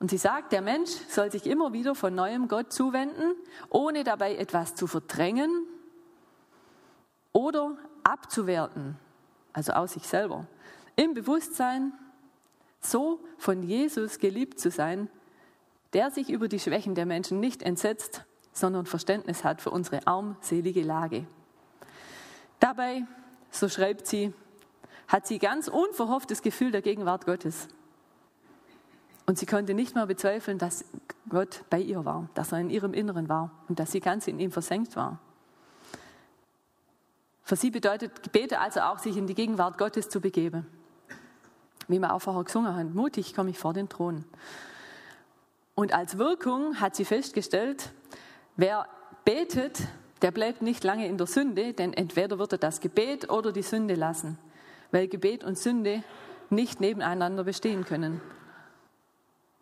Und 0.00 0.10
sie 0.10 0.18
sagt, 0.18 0.50
der 0.50 0.62
Mensch 0.62 0.92
soll 1.10 1.30
sich 1.30 1.44
immer 1.44 1.74
wieder 1.74 1.94
von 1.94 2.14
neuem 2.14 2.48
Gott 2.48 2.72
zuwenden, 2.72 3.34
ohne 3.68 4.02
dabei 4.02 4.36
etwas 4.36 4.74
zu 4.74 4.86
verdrängen 4.86 5.66
oder 7.36 7.76
abzuwerten, 8.02 8.96
also 9.52 9.72
aus 9.72 9.92
sich 9.92 10.04
selber. 10.04 10.46
Im 10.96 11.12
Bewusstsein, 11.12 11.92
so 12.80 13.20
von 13.36 13.62
Jesus 13.62 14.18
geliebt 14.18 14.58
zu 14.58 14.70
sein, 14.70 15.10
der 15.92 16.10
sich 16.10 16.30
über 16.30 16.48
die 16.48 16.58
Schwächen 16.58 16.94
der 16.94 17.04
Menschen 17.04 17.38
nicht 17.38 17.62
entsetzt, 17.62 18.24
sondern 18.54 18.86
Verständnis 18.86 19.44
hat 19.44 19.60
für 19.60 19.68
unsere 19.68 20.06
armselige 20.06 20.82
Lage. 20.82 21.26
Dabei, 22.58 23.04
so 23.50 23.68
schreibt 23.68 24.06
sie, 24.06 24.32
hat 25.06 25.26
sie 25.26 25.38
ganz 25.38 25.68
unverhofft 25.68 26.30
das 26.30 26.40
Gefühl 26.40 26.70
der 26.70 26.80
Gegenwart 26.80 27.26
Gottes. 27.26 27.68
Und 29.26 29.38
sie 29.38 29.44
konnte 29.44 29.74
nicht 29.74 29.94
mehr 29.94 30.06
bezweifeln, 30.06 30.56
dass 30.56 30.86
Gott 31.28 31.64
bei 31.68 31.80
ihr 31.80 32.06
war, 32.06 32.30
dass 32.32 32.52
er 32.52 32.60
in 32.60 32.70
ihrem 32.70 32.94
Inneren 32.94 33.28
war 33.28 33.50
und 33.68 33.78
dass 33.78 33.92
sie 33.92 34.00
ganz 34.00 34.26
in 34.26 34.40
ihm 34.40 34.52
versenkt 34.52 34.96
war. 34.96 35.18
Für 37.46 37.54
sie 37.54 37.70
bedeutet 37.70 38.24
Gebete 38.24 38.58
also 38.58 38.80
auch, 38.80 38.98
sich 38.98 39.16
in 39.16 39.28
die 39.28 39.34
Gegenwart 39.36 39.78
Gottes 39.78 40.08
zu 40.08 40.20
begeben. 40.20 40.66
Wie 41.86 42.00
wir 42.00 42.12
auch 42.12 42.18
vorher 42.18 42.42
gesungen 42.42 42.74
haben, 42.74 42.92
mutig 42.92 43.36
komme 43.36 43.50
ich 43.50 43.58
vor 43.58 43.72
den 43.72 43.88
Thron. 43.88 44.24
Und 45.76 45.94
als 45.94 46.18
Wirkung 46.18 46.80
hat 46.80 46.96
sie 46.96 47.04
festgestellt, 47.04 47.92
wer 48.56 48.88
betet, 49.24 49.78
der 50.22 50.32
bleibt 50.32 50.60
nicht 50.60 50.82
lange 50.82 51.06
in 51.06 51.18
der 51.18 51.28
Sünde, 51.28 51.72
denn 51.72 51.92
entweder 51.92 52.40
wird 52.40 52.50
er 52.50 52.58
das 52.58 52.80
Gebet 52.80 53.30
oder 53.30 53.52
die 53.52 53.62
Sünde 53.62 53.94
lassen, 53.94 54.38
weil 54.90 55.06
Gebet 55.06 55.44
und 55.44 55.56
Sünde 55.56 56.02
nicht 56.50 56.80
nebeneinander 56.80 57.44
bestehen 57.44 57.84
können. 57.84 58.20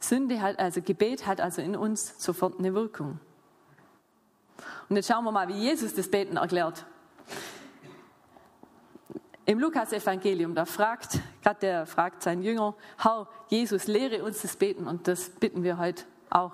Sünde 0.00 0.40
hat 0.40 0.58
also 0.58 0.80
Gebet 0.80 1.26
hat 1.26 1.38
also 1.38 1.60
in 1.60 1.76
uns 1.76 2.14
sofort 2.16 2.58
eine 2.58 2.72
Wirkung. 2.72 3.20
Und 4.88 4.96
jetzt 4.96 5.08
schauen 5.08 5.24
wir 5.24 5.32
mal, 5.32 5.48
wie 5.48 5.60
Jesus 5.60 5.92
das 5.92 6.10
Beten 6.10 6.38
erklärt. 6.38 6.86
Im 9.46 9.58
Lukas-Evangelium, 9.58 10.54
da 10.54 10.64
fragt, 10.64 11.20
gerade 11.42 11.60
der 11.60 11.86
fragt 11.86 12.22
seinen 12.22 12.42
Jünger, 12.42 12.74
Herr, 12.96 13.28
Jesus, 13.48 13.86
lehre 13.86 14.24
uns 14.24 14.40
das 14.40 14.56
Beten 14.56 14.86
und 14.86 15.06
das 15.06 15.28
bitten 15.28 15.62
wir 15.62 15.76
heute 15.76 16.04
auch. 16.30 16.52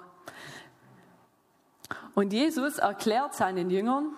Und 2.15 2.33
Jesus 2.33 2.79
erklärt 2.79 3.35
seinen 3.35 3.71
Jüngern, 3.71 4.13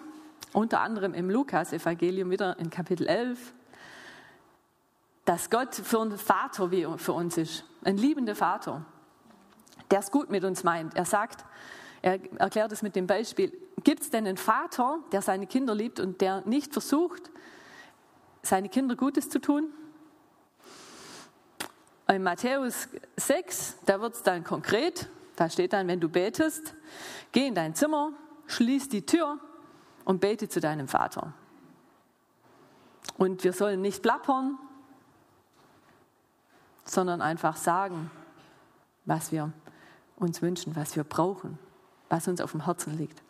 unter 0.55 0.81
anderem 0.81 1.13
im 1.13 1.29
Lukas-Evangelium 1.29 2.31
wieder 2.31 2.59
in 2.59 2.71
Kapitel 2.71 3.07
11, 3.07 3.53
dass 5.27 5.51
Gott 5.51 5.75
für 5.75 6.01
ein 6.01 6.17
Vater 6.17 6.71
wie 6.71 6.87
für 6.97 7.13
uns 7.13 7.37
ist, 7.37 7.65
ein 7.85 7.99
liebender 7.99 8.35
Vater, 8.35 8.87
der 9.91 9.99
es 9.99 10.11
gut 10.11 10.31
mit 10.31 10.45
uns 10.45 10.65
meint. 10.65 10.97
Er 10.97 11.05
sagt, 11.05 11.45
er 12.01 12.19
erklärt 12.41 12.73
es 12.73 12.83
mit 12.83 12.97
dem 12.97 13.07
Beispiel, 13.07 13.53
gibt 13.85 14.03
es 14.03 14.11
denn 14.11 14.27
einen 14.27 14.39
Vater, 14.39 14.99
der 15.13 15.21
seine 15.21 15.47
Kinder 15.47 15.75
liebt 15.75 16.01
und 16.01 16.23
der 16.23 16.41
nicht 16.47 16.73
versucht, 16.73 17.31
seine 18.43 18.69
Kinder 18.69 18.97
Gutes 18.97 19.29
zu 19.31 19.41
tun? 19.41 19.73
In 22.09 22.23
Matthäus 22.23 22.89
6, 23.17 23.79
da 23.87 24.01
wird 24.01 24.15
es 24.15 24.23
dann 24.23 24.45
konkret, 24.45 25.09
da 25.37 25.49
steht 25.49 25.73
dann, 25.73 25.89
wenn 25.89 26.01
du 26.01 26.09
betest, 26.09 26.75
geh 27.31 27.47
in 27.47 27.55
dein 27.55 27.75
Zimmer, 27.75 28.13
schließ 28.49 28.89
die 28.89 29.07
Tür 29.07 29.39
und 30.05 30.21
bete 30.21 30.49
zu 30.49 30.61
deinem 30.61 30.89
Vater. 30.89 31.33
Und 33.17 33.45
wir 33.45 33.53
sollen 33.53 33.81
nicht 33.81 34.03
plappern, 34.03 34.59
sondern 36.85 37.23
einfach 37.23 37.57
sagen, 37.57 38.11
was 39.05 39.33
wir 39.33 39.53
uns 40.17 40.43
wünschen, 40.43 40.77
was 40.77 40.97
wir 40.97 41.05
brauchen, 41.05 41.59
was 42.09 42.29
uns 42.29 42.41
auf 42.41 42.53
dem 42.53 42.65
Herzen 42.65 42.97
liegt. 42.97 43.23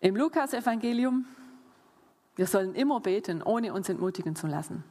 Im 0.00 0.16
Lukas-Evangelium, 0.16 1.26
wir 2.36 2.46
sollen 2.46 2.74
immer 2.74 3.00
beten, 3.00 3.42
ohne 3.42 3.72
uns 3.72 3.88
entmutigen 3.88 4.36
zu 4.36 4.46
lassen. 4.46 4.84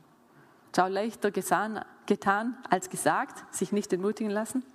Schau 0.75 0.88
leichter 0.88 1.32
getan 1.32 2.58
als 2.70 2.90
gesagt, 2.90 3.56
sich 3.56 3.72
nicht 3.72 3.94
entmutigen 3.94 4.32
lassen. 4.32 4.66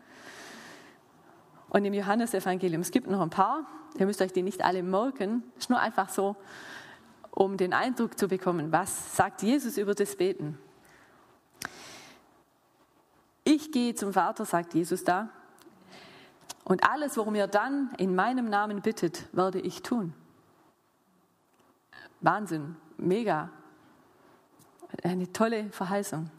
Und 1.69 1.85
im 1.85 1.93
Johannesevangelium, 1.93 2.81
es 2.81 2.91
gibt 2.91 3.09
noch 3.09 3.21
ein 3.21 3.31
paar, 3.31 3.67
ihr 3.99 4.07
müsst 4.07 4.23
euch 4.23 4.33
die 4.33 4.43
nicht 4.43 4.65
alle 4.65 4.83
merken, 4.83 5.43
ist 5.59 5.69
nur 5.69 5.79
einfach 5.79 6.09
so, 6.09 6.37
um 7.31 7.57
den 7.57 7.73
Eindruck 7.73 8.19
zu 8.19 8.29
bekommen, 8.29 8.73
was 8.73 9.15
sagt 9.17 9.43
Jesus 9.43 9.77
über 9.77 9.95
das 9.95 10.17
Beten. 10.17 10.59
Ich 13.45 13.71
gehe 13.73 13.95
zum 13.95 14.12
Vater, 14.12 14.45
sagt 14.45 14.75
Jesus 14.75 15.05
da, 15.05 15.29
und 16.65 16.89
alles, 16.89 17.17
worum 17.17 17.35
ihr 17.35 17.49
dann 17.49 17.91
in 17.99 18.15
meinem 18.15 18.49
Namen 18.49 18.81
bittet, 18.81 19.27
werde 19.33 19.61
ich 19.61 19.83
tun. 19.83 20.15
Wahnsinn, 22.21 22.77
mega. 22.97 23.50
Eine 25.03 25.33
tolle 25.33 25.71
Verheißung. 25.71 26.31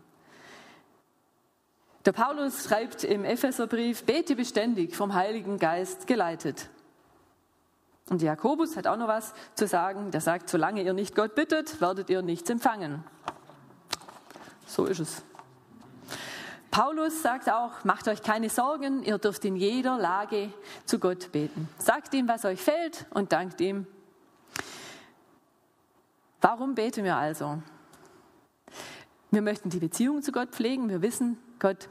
Der 2.06 2.12
Paulus 2.12 2.66
schreibt 2.66 3.04
im 3.04 3.26
Epheserbrief, 3.26 4.04
bete 4.06 4.36
beständig 4.36 4.96
vom 4.96 5.14
Heiligen 5.14 5.60
Geist 5.60 6.08
geleitet. 6.08 6.70
Und 8.10 8.22
Jakobus 8.22 8.76
hat 8.76 8.88
auch 8.88 8.98
noch 8.98 9.08
was 9.08 9.34
zu 9.56 9.68
sagen. 9.68 10.12
Der 10.12 10.22
sagt, 10.22 10.50
solange 10.50 10.82
ihr 10.82 10.94
nicht 10.94 11.16
Gott 11.16 11.36
bittet, 11.36 11.80
werdet 11.80 12.10
ihr 12.10 12.22
nichts 12.22 12.50
empfangen. 12.50 13.04
So 14.66 14.86
ist 14.86 15.00
es. 15.00 15.24
Paulus 16.72 17.22
sagt 17.22 17.50
auch, 17.50 17.84
macht 17.84 18.08
euch 18.08 18.24
keine 18.24 18.50
Sorgen, 18.50 19.04
ihr 19.04 19.18
dürft 19.18 19.44
in 19.46 19.58
jeder 19.58 19.98
Lage 19.98 20.54
zu 20.86 21.00
Gott 21.00 21.32
beten. 21.32 21.70
Sagt 21.78 22.14
ihm, 22.14 22.28
was 22.28 22.46
euch 22.46 22.62
fällt 22.62 23.06
und 23.12 23.34
dankt 23.34 23.60
ihm. 23.62 23.86
Warum 26.42 26.74
beten 26.74 27.04
wir 27.04 27.16
also? 27.16 27.62
Wir 29.30 29.42
möchten 29.42 29.70
die 29.70 29.80
Beziehung 29.80 30.24
zu 30.24 30.32
Gott 30.32 30.50
pflegen. 30.50 30.90
Wir 30.90 31.02
wissen, 31.02 31.38
Gott 31.60 31.88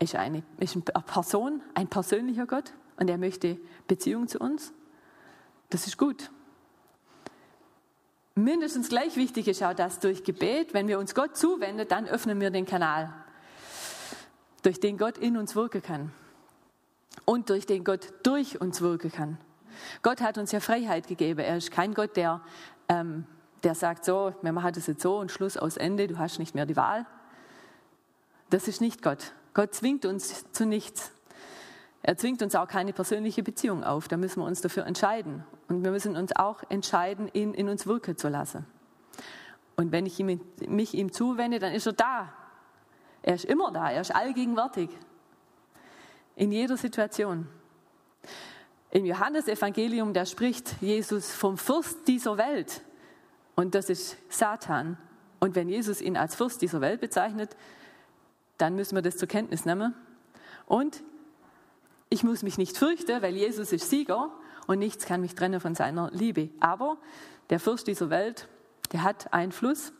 ist 0.00 0.16
eine, 0.16 0.42
ist 0.58 0.74
eine 0.74 0.82
Person, 0.82 1.62
ein 1.74 1.88
persönlicher 1.88 2.46
Gott 2.46 2.74
und 2.96 3.08
er 3.08 3.16
möchte 3.16 3.58
Beziehung 3.86 4.26
zu 4.26 4.38
uns. 4.40 4.72
Das 5.70 5.86
ist 5.86 5.96
gut. 5.96 6.30
Mindestens 8.34 8.88
gleich 8.88 9.16
wichtig 9.16 9.46
ist 9.46 9.62
auch, 9.62 9.74
dass 9.74 10.00
durch 10.00 10.24
Gebet, 10.24 10.74
wenn 10.74 10.88
wir 10.88 10.98
uns 10.98 11.14
Gott 11.14 11.36
zuwenden, 11.36 11.86
dann 11.86 12.06
öffnen 12.06 12.40
wir 12.40 12.50
den 12.50 12.66
Kanal, 12.66 13.12
durch 14.62 14.80
den 14.80 14.98
Gott 14.98 15.18
in 15.18 15.36
uns 15.36 15.54
wirken 15.54 15.82
kann 15.82 16.12
und 17.24 17.50
durch 17.50 17.66
den 17.66 17.84
Gott 17.84 18.12
durch 18.22 18.60
uns 18.60 18.80
wirken 18.80 19.12
kann. 19.12 19.38
Gott 20.02 20.20
hat 20.20 20.38
uns 20.38 20.50
ja 20.50 20.60
Freiheit 20.60 21.06
gegeben. 21.06 21.40
Er 21.40 21.56
ist 21.56 21.70
kein 21.70 21.94
Gott, 21.94 22.16
der, 22.16 22.40
ähm, 22.88 23.26
der 23.62 23.74
sagt 23.74 24.04
so, 24.04 24.34
wir 24.42 24.52
machen 24.52 24.72
das 24.74 24.86
jetzt 24.86 25.02
so 25.02 25.18
und 25.18 25.30
Schluss 25.30 25.56
aus 25.56 25.76
Ende, 25.76 26.08
du 26.08 26.18
hast 26.18 26.38
nicht 26.38 26.54
mehr 26.54 26.66
die 26.66 26.76
Wahl, 26.76 27.06
das 28.50 28.68
ist 28.68 28.80
nicht 28.80 29.02
Gott. 29.02 29.32
Gott 29.54 29.74
zwingt 29.74 30.04
uns 30.04 30.50
zu 30.52 30.66
nichts. 30.66 31.12
Er 32.02 32.16
zwingt 32.16 32.42
uns 32.42 32.54
auch 32.54 32.66
keine 32.66 32.92
persönliche 32.92 33.42
Beziehung 33.42 33.84
auf. 33.84 34.08
Da 34.08 34.16
müssen 34.16 34.40
wir 34.40 34.46
uns 34.46 34.60
dafür 34.60 34.86
entscheiden. 34.86 35.44
Und 35.68 35.84
wir 35.84 35.90
müssen 35.90 36.16
uns 36.16 36.34
auch 36.34 36.62
entscheiden, 36.68 37.30
ihn 37.32 37.54
in 37.54 37.68
uns 37.68 37.86
wirken 37.86 38.16
zu 38.16 38.28
lassen. 38.28 38.66
Und 39.76 39.92
wenn 39.92 40.04
ich 40.04 40.18
mich 40.18 40.94
ihm 40.94 41.12
zuwende, 41.12 41.58
dann 41.60 41.72
ist 41.72 41.86
er 41.86 41.92
da. 41.92 42.32
Er 43.22 43.34
ist 43.34 43.44
immer 43.44 43.70
da. 43.70 43.90
Er 43.90 44.00
ist 44.00 44.14
allgegenwärtig. 44.14 44.90
In 46.34 46.50
jeder 46.50 46.76
Situation. 46.76 47.46
Im 48.90 49.06
Johannesevangelium, 49.06 50.12
da 50.12 50.26
spricht 50.26 50.82
Jesus 50.82 51.32
vom 51.32 51.56
Fürst 51.56 52.06
dieser 52.08 52.36
Welt. 52.36 52.82
Und 53.54 53.74
das 53.74 53.90
ist 53.90 54.16
Satan. 54.28 54.96
Und 55.40 55.54
wenn 55.54 55.68
Jesus 55.68 56.00
ihn 56.00 56.16
als 56.16 56.34
Fürst 56.34 56.62
dieser 56.62 56.80
Welt 56.80 57.00
bezeichnet, 57.00 57.56
dann 58.58 58.76
müssen 58.76 58.94
wir 58.94 59.02
das 59.02 59.16
zur 59.16 59.28
Kenntnis 59.28 59.64
nehmen. 59.64 59.94
Und 60.66 61.02
ich 62.08 62.22
muss 62.22 62.42
mich 62.42 62.58
nicht 62.58 62.76
fürchten, 62.76 63.22
weil 63.22 63.34
Jesus 63.34 63.72
ist 63.72 63.90
Sieger 63.90 64.30
und 64.66 64.78
nichts 64.78 65.06
kann 65.06 65.20
mich 65.20 65.34
trennen 65.34 65.60
von 65.60 65.74
seiner 65.74 66.10
Liebe. 66.12 66.50
Aber 66.60 66.98
der 67.50 67.58
Fürst 67.58 67.86
dieser 67.86 68.10
Welt, 68.10 68.48
der 68.92 69.02
hat 69.02 69.32
Einfluss. 69.32 69.92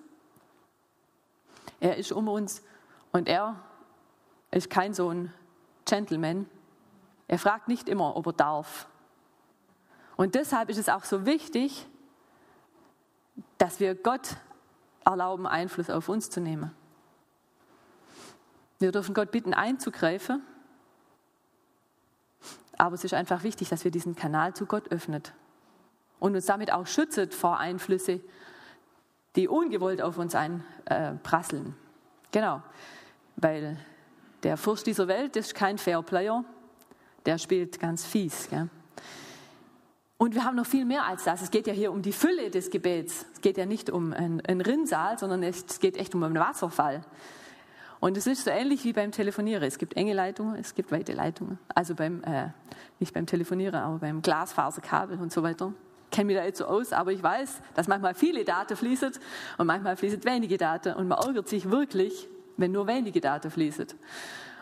er 1.80 1.96
ist 1.96 2.12
um 2.12 2.28
uns 2.28 2.62
und 3.12 3.28
er 3.28 3.56
ist 4.50 4.70
kein 4.70 4.94
so 4.94 5.08
ein 5.08 5.32
Gentleman. 5.84 6.46
Er 7.28 7.38
fragt 7.38 7.68
nicht 7.68 7.88
immer, 7.88 8.16
ob 8.16 8.26
er 8.26 8.32
darf. 8.34 8.86
Und 10.16 10.34
deshalb 10.34 10.68
ist 10.68 10.78
es 10.78 10.88
auch 10.88 11.04
so 11.04 11.26
wichtig, 11.26 11.86
dass 13.62 13.78
wir 13.78 13.94
Gott 13.94 14.38
erlauben, 15.04 15.46
Einfluss 15.46 15.88
auf 15.88 16.08
uns 16.08 16.28
zu 16.28 16.40
nehmen. 16.40 16.72
Wir 18.80 18.90
dürfen 18.90 19.14
Gott 19.14 19.30
bitten, 19.30 19.54
einzugreifen, 19.54 20.42
aber 22.76 22.96
es 22.96 23.04
ist 23.04 23.14
einfach 23.14 23.44
wichtig, 23.44 23.68
dass 23.68 23.84
wir 23.84 23.92
diesen 23.92 24.16
Kanal 24.16 24.52
zu 24.54 24.66
Gott 24.66 24.90
öffnet 24.90 25.32
und 26.18 26.34
uns 26.34 26.46
damit 26.46 26.72
auch 26.72 26.88
schützt 26.88 27.34
vor 27.34 27.60
Einflüsse, 27.60 28.20
die 29.36 29.46
ungewollt 29.46 30.02
auf 30.02 30.18
uns 30.18 30.34
einprasseln. 30.34 31.66
Äh, 31.68 32.32
genau, 32.32 32.62
weil 33.36 33.76
der 34.42 34.56
Fürst 34.56 34.88
dieser 34.88 35.06
Welt 35.06 35.36
ist 35.36 35.54
kein 35.54 35.78
Fairplayer, 35.78 36.44
der 37.26 37.38
spielt 37.38 37.78
ganz 37.78 38.04
fies. 38.04 38.48
Gell? 38.50 38.68
Und 40.22 40.36
wir 40.36 40.44
haben 40.44 40.54
noch 40.54 40.66
viel 40.66 40.84
mehr 40.84 41.04
als 41.04 41.24
das. 41.24 41.42
Es 41.42 41.50
geht 41.50 41.66
ja 41.66 41.72
hier 41.72 41.90
um 41.90 42.00
die 42.00 42.12
Fülle 42.12 42.48
des 42.48 42.70
Gebets. 42.70 43.26
Es 43.34 43.40
geht 43.40 43.58
ja 43.58 43.66
nicht 43.66 43.90
um 43.90 44.12
einen 44.12 44.60
Rinnsal, 44.60 45.18
sondern 45.18 45.42
es 45.42 45.80
geht 45.80 45.96
echt 45.96 46.14
um 46.14 46.22
einen 46.22 46.36
Wasserfall. 46.36 47.00
Und 47.98 48.16
es 48.16 48.28
ist 48.28 48.44
so 48.44 48.50
ähnlich 48.52 48.84
wie 48.84 48.92
beim 48.92 49.10
Telefonieren. 49.10 49.64
Es 49.64 49.78
gibt 49.78 49.96
enge 49.96 50.12
Leitungen, 50.14 50.54
es 50.54 50.76
gibt 50.76 50.92
weite 50.92 51.12
Leitungen. 51.12 51.58
Also 51.74 51.96
beim, 51.96 52.22
äh, 52.22 52.50
nicht 53.00 53.12
beim 53.12 53.26
Telefonieren, 53.26 53.74
aber 53.74 53.98
beim 53.98 54.22
Glasfaserkabel 54.22 55.18
und 55.18 55.32
so 55.32 55.42
weiter. 55.42 55.72
Ich 56.04 56.10
kenne 56.12 56.26
mich 56.26 56.36
da 56.36 56.44
jetzt 56.44 56.58
so 56.58 56.66
aus, 56.66 56.92
aber 56.92 57.10
ich 57.10 57.20
weiß, 57.20 57.60
dass 57.74 57.88
manchmal 57.88 58.14
viele 58.14 58.44
Daten 58.44 58.76
fließen 58.76 59.14
und 59.58 59.66
manchmal 59.66 59.96
fließen 59.96 60.22
wenige 60.22 60.56
Daten. 60.56 60.94
Und 60.94 61.08
man 61.08 61.18
ärgert 61.18 61.48
sich 61.48 61.68
wirklich, 61.68 62.28
wenn 62.56 62.70
nur 62.70 62.86
wenige 62.86 63.20
Daten 63.20 63.50
fließen. 63.50 63.88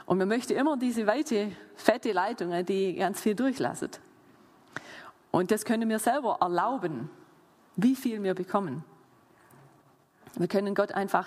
Und 0.07 0.17
man 0.17 0.29
möchte 0.29 0.55
immer 0.55 0.79
diese 0.79 1.07
weite, 1.07 1.53
fette 1.75 2.13
Leitungen, 2.13 2.65
die 2.65 2.95
ganz 2.95 3.21
viel 3.21 3.35
durchlassen. 3.35 3.91
Und 5.31 5.51
das 5.51 5.65
können 5.65 5.89
wir 5.89 5.99
selber 5.99 6.39
erlauben, 6.41 7.11
wie 7.77 7.97
viel 7.97 8.23
wir 8.23 8.35
bekommen. 8.35 8.85
Wir 10.35 10.49
können 10.49 10.75
Gott 10.75 10.93
einfach 10.93 11.27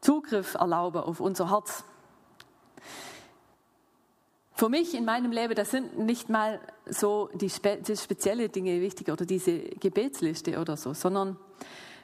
Zugriff 0.00 0.54
erlauben 0.54 1.02
auf 1.02 1.20
unser 1.20 1.50
Herz. 1.50 1.84
Für 4.54 4.68
mich 4.68 4.94
in 4.94 5.04
meinem 5.04 5.32
Leben, 5.32 5.54
das 5.54 5.70
sind 5.70 5.98
nicht 5.98 6.28
mal 6.28 6.60
so 6.86 7.30
die, 7.34 7.50
spe 7.50 7.78
die 7.78 7.96
spezielle 7.96 8.48
Dinge 8.48 8.80
wichtig 8.80 9.10
oder 9.10 9.24
diese 9.24 9.58
Gebetsliste 9.58 10.60
oder 10.60 10.76
so, 10.76 10.94
sondern 10.94 11.36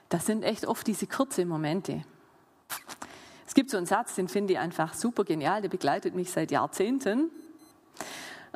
das 0.09 0.27
sind 0.27 0.43
echt 0.43 0.67
oft 0.67 0.87
diese 0.87 1.07
kurzen 1.07 1.49
Momente. 1.49 2.05
Es 3.47 3.55
gibt 3.55 3.71
so 3.71 3.77
einen 3.77 3.87
Satz, 3.87 4.15
den 4.15 4.29
finde 4.29 4.55
ich 4.55 4.59
einfach 4.59 4.95
super 4.95 5.25
genial, 5.25 5.63
der 5.63 5.69
begleitet 5.69 6.15
mich 6.15 6.31
seit 6.31 6.51
Jahrzehnten. 6.51 7.31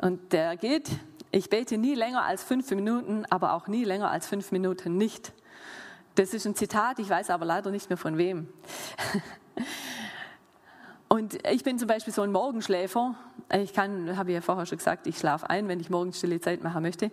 Und 0.01 0.33
der 0.33 0.57
geht, 0.57 0.89
ich 1.33 1.49
bete 1.49 1.79
nie 1.79 1.95
länger 1.95 2.23
als 2.23 2.43
fünf 2.43 2.69
Minuten, 2.69 3.25
aber 3.27 3.53
auch 3.53 3.67
nie 3.67 3.83
länger 3.83 4.11
als 4.11 4.27
fünf 4.27 4.51
Minuten 4.51 4.97
nicht. 4.97 5.33
Das 6.13 6.31
ist 6.31 6.45
ein 6.45 6.53
Zitat, 6.53 6.99
ich 6.99 7.09
weiß 7.09 7.31
aber 7.31 7.43
leider 7.43 7.71
nicht 7.71 7.89
mehr 7.89 7.97
von 7.97 8.19
wem. 8.19 8.47
Und 11.09 11.45
ich 11.47 11.63
bin 11.63 11.79
zum 11.79 11.87
Beispiel 11.87 12.13
so 12.13 12.21
ein 12.21 12.31
Morgenschläfer. 12.31 13.15
Ich 13.51 13.73
kann, 13.73 14.15
habe 14.15 14.29
ich 14.29 14.35
ja 14.35 14.41
vorher 14.41 14.67
schon 14.67 14.77
gesagt, 14.77 15.07
ich 15.07 15.17
schlafe 15.17 15.49
ein, 15.49 15.67
wenn 15.67 15.79
ich 15.79 15.89
morgens 15.89 16.19
stille 16.19 16.39
Zeit 16.39 16.63
machen 16.63 16.83
möchte. 16.83 17.11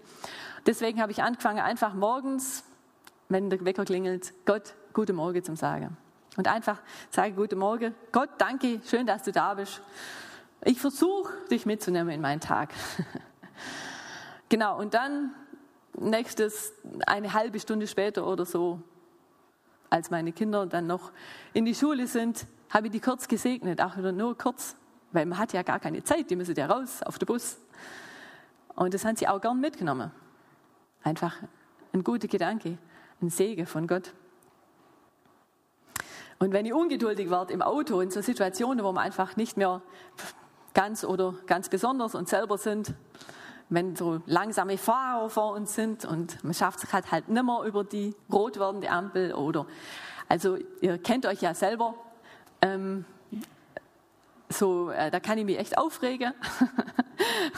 Deswegen 0.67 1.01
habe 1.01 1.13
ich 1.13 1.23
angefangen, 1.23 1.61
einfach 1.61 1.95
morgens, 1.95 2.65
wenn 3.31 3.49
der 3.49 3.65
Wecker 3.65 3.87
klingelt, 3.87 4.35
Gott 4.45 4.75
guten 4.93 5.17
Morgen 5.17 5.43
zu 5.43 5.57
sagen. 5.57 5.97
Und 6.37 6.47
einfach 6.47 6.79
sage 7.09 7.33
Guten 7.33 7.59
Morgen, 7.59 7.95
Gott, 8.13 8.29
danke, 8.37 8.81
schön, 8.85 9.07
dass 9.07 9.23
du 9.23 9.33
da 9.33 9.55
bist. 9.55 9.81
Ich 10.63 10.79
versuche, 10.79 11.33
dich 11.51 11.65
mitzunehmen 11.65 12.11
in 12.11 12.21
meinen 12.21 12.41
Tag. 12.41 12.75
genau, 14.51 14.79
und 14.79 14.93
dann 14.93 15.35
nächstes, 15.99 16.75
eine 17.07 17.33
halbe 17.33 17.59
Stunde 17.59 17.87
später 17.87 18.27
oder 18.27 18.45
so, 18.45 18.83
als 19.89 20.11
meine 20.11 20.33
Kinder 20.33 20.67
dann 20.67 20.87
noch 20.87 21.13
in 21.55 21.65
die 21.65 21.75
Schule 21.75 22.07
sind, 22.07 22.47
habe 22.69 22.89
ich 22.89 22.93
die 22.93 23.01
kurz 23.01 23.27
gesegnet, 23.27 23.81
auch 23.81 23.97
wieder 23.97 24.13
nur 24.13 24.37
kurz, 24.37 24.77
weil 25.13 25.25
man 25.27 25.39
hat 25.39 25.53
ja 25.55 25.63
gar 25.63 25.81
keine 25.81 26.05
Zeit, 26.05 26.31
die 26.31 26.37
müssen 26.37 26.55
ja 26.55 26.67
raus 26.67 27.03
auf 27.03 27.19
den 27.19 27.27
Bus. 27.27 27.59
Und 28.77 28.95
das 28.95 29.05
haben 29.05 29.17
sie 29.17 29.27
auch 29.27 29.41
gern 29.41 29.59
mitgenommen. 29.61 30.13
Einfach 31.03 31.37
ein 31.93 32.05
guter 32.05 32.29
Gedanke, 32.29 32.79
ein 33.21 33.31
Segen 33.31 33.67
von 33.67 33.87
Gott. 33.87 34.13
Und 36.39 36.53
wenn 36.53 36.65
ich 36.65 36.73
ungeduldig 36.73 37.29
werde 37.29 37.53
im 37.53 37.61
Auto, 37.61 38.01
in 38.01 38.11
so 38.11 38.23
Situationen, 38.23 38.85
wo 38.85 38.93
man 38.93 39.05
einfach 39.05 39.37
nicht 39.37 39.57
mehr 39.57 39.83
ganz 40.73 41.05
oder 41.05 41.35
ganz 41.47 41.69
besonders 41.69 42.15
und 42.15 42.29
selber 42.29 42.57
sind, 42.57 42.95
wenn 43.71 43.97
so 43.97 44.21
langsame 44.27 44.77
Fahrer 44.77 45.31
vor 45.31 45.53
uns 45.55 45.75
sind 45.75 46.05
und 46.05 46.43
man 46.45 46.55
schafft 46.55 46.81
sich 46.81 46.93
halt, 46.93 47.11
halt 47.11 47.29
nicht 47.29 47.43
mehr 47.45 47.63
über 47.65 47.85
die 47.85 48.15
rot 48.31 48.59
werdende 48.59 48.91
Ampel 48.91 49.33
oder, 49.33 49.67
also 50.29 50.59
ihr 50.81 50.99
kennt 50.99 51.25
euch 51.25 51.41
ja 51.41 51.55
selber, 51.55 51.95
ähm, 52.61 53.05
so, 54.49 54.91
äh, 54.91 55.11
da 55.11 55.21
kann 55.21 55.39
ich 55.39 55.45
mich 55.45 55.59
echt 55.59 55.79
aufregen. 55.79 56.35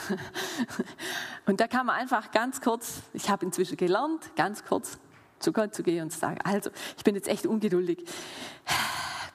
und 1.47 1.59
da 1.59 1.67
kann 1.67 1.87
man 1.87 1.95
einfach 1.95 2.31
ganz 2.31 2.61
kurz, 2.61 3.01
ich 3.13 3.29
habe 3.29 3.45
inzwischen 3.45 3.77
gelernt, 3.77 4.35
ganz 4.35 4.63
kurz 4.63 4.99
zu 5.39 5.51
Gott 5.51 5.73
zu 5.73 5.81
gehen 5.81 6.03
und 6.03 6.11
zu 6.11 6.19
sagen, 6.19 6.39
also 6.43 6.69
ich 6.95 7.03
bin 7.03 7.15
jetzt 7.15 7.27
echt 7.27 7.47
ungeduldig. 7.47 8.05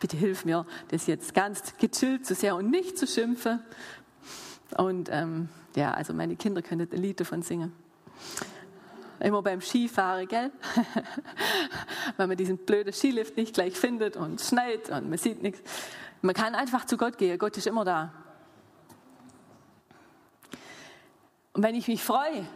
Bitte 0.00 0.16
hilf 0.16 0.44
mir, 0.44 0.64
das 0.88 1.08
jetzt 1.08 1.34
ganz 1.34 1.76
gechillt 1.76 2.24
zu 2.24 2.36
sehr 2.36 2.54
und 2.54 2.70
nicht 2.70 2.96
zu 2.96 3.08
schimpfen. 3.08 3.60
Und 4.76 5.08
ähm, 5.10 5.48
ja, 5.76 5.92
also 5.92 6.12
meine 6.12 6.36
Kinder 6.36 6.62
können 6.62 6.88
ein 6.90 7.02
Lied 7.02 7.20
davon 7.20 7.42
singen. 7.42 7.72
Immer 9.20 9.42
beim 9.42 9.60
Skifahren, 9.60 10.28
gell? 10.28 10.52
Weil 12.16 12.26
man 12.28 12.36
diesen 12.36 12.58
blöden 12.58 12.92
Skilift 12.92 13.36
nicht 13.36 13.54
gleich 13.54 13.76
findet 13.76 14.16
und 14.16 14.40
schneit 14.40 14.90
und 14.90 15.08
man 15.08 15.18
sieht 15.18 15.42
nichts. 15.42 15.60
Man 16.22 16.34
kann 16.34 16.54
einfach 16.54 16.84
zu 16.84 16.96
Gott 16.96 17.18
gehen. 17.18 17.38
Gott 17.38 17.56
ist 17.56 17.66
immer 17.66 17.84
da. 17.84 18.12
Und 21.52 21.62
wenn 21.64 21.74
ich 21.74 21.88
mich 21.88 22.02
freue, 22.02 22.46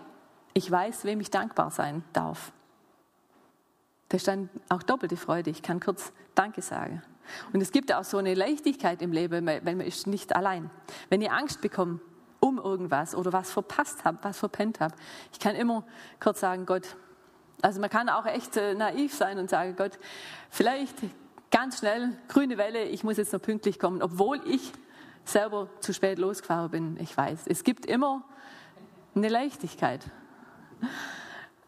ich 0.54 0.70
weiß, 0.70 1.04
wem 1.04 1.20
ich 1.20 1.30
dankbar 1.30 1.70
sein 1.70 2.04
darf. 2.12 2.52
Da 4.08 4.16
ist 4.16 4.28
dann 4.28 4.48
auch 4.68 4.82
doppelte 4.82 5.16
Freude. 5.16 5.50
Ich 5.50 5.62
kann 5.62 5.80
kurz 5.80 6.12
Danke 6.34 6.62
sagen. 6.62 7.02
Und 7.52 7.60
es 7.60 7.72
gibt 7.72 7.92
auch 7.92 8.04
so 8.04 8.18
eine 8.18 8.34
Leichtigkeit 8.34 9.02
im 9.02 9.12
Leben, 9.12 9.46
weil 9.46 9.62
man 9.62 9.80
ist 9.80 10.06
nicht 10.06 10.36
allein. 10.36 10.70
Wenn 11.08 11.22
ihr 11.22 11.32
Angst 11.32 11.60
bekommt, 11.60 12.00
um 12.42 12.58
irgendwas 12.58 13.14
oder 13.14 13.32
was 13.32 13.52
verpasst 13.52 14.04
habe, 14.04 14.18
was 14.22 14.38
verpennt 14.38 14.80
habe. 14.80 14.94
Ich 15.32 15.38
kann 15.38 15.54
immer 15.54 15.84
kurz 16.18 16.40
sagen, 16.40 16.66
Gott, 16.66 16.96
also 17.62 17.80
man 17.80 17.88
kann 17.88 18.08
auch 18.08 18.26
echt 18.26 18.56
äh, 18.56 18.74
naiv 18.74 19.14
sein 19.14 19.38
und 19.38 19.48
sagen, 19.48 19.76
Gott, 19.76 19.98
vielleicht 20.50 20.96
ganz 21.52 21.78
schnell, 21.78 22.18
grüne 22.26 22.58
Welle, 22.58 22.82
ich 22.84 23.04
muss 23.04 23.16
jetzt 23.16 23.32
noch 23.32 23.40
pünktlich 23.40 23.78
kommen, 23.78 24.02
obwohl 24.02 24.40
ich 24.44 24.72
selber 25.24 25.68
zu 25.78 25.94
spät 25.94 26.18
losgefahren 26.18 26.70
bin. 26.70 26.96
Ich 27.00 27.16
weiß, 27.16 27.44
es 27.46 27.62
gibt 27.62 27.86
immer 27.86 28.24
eine 29.14 29.28
Leichtigkeit. 29.28 30.00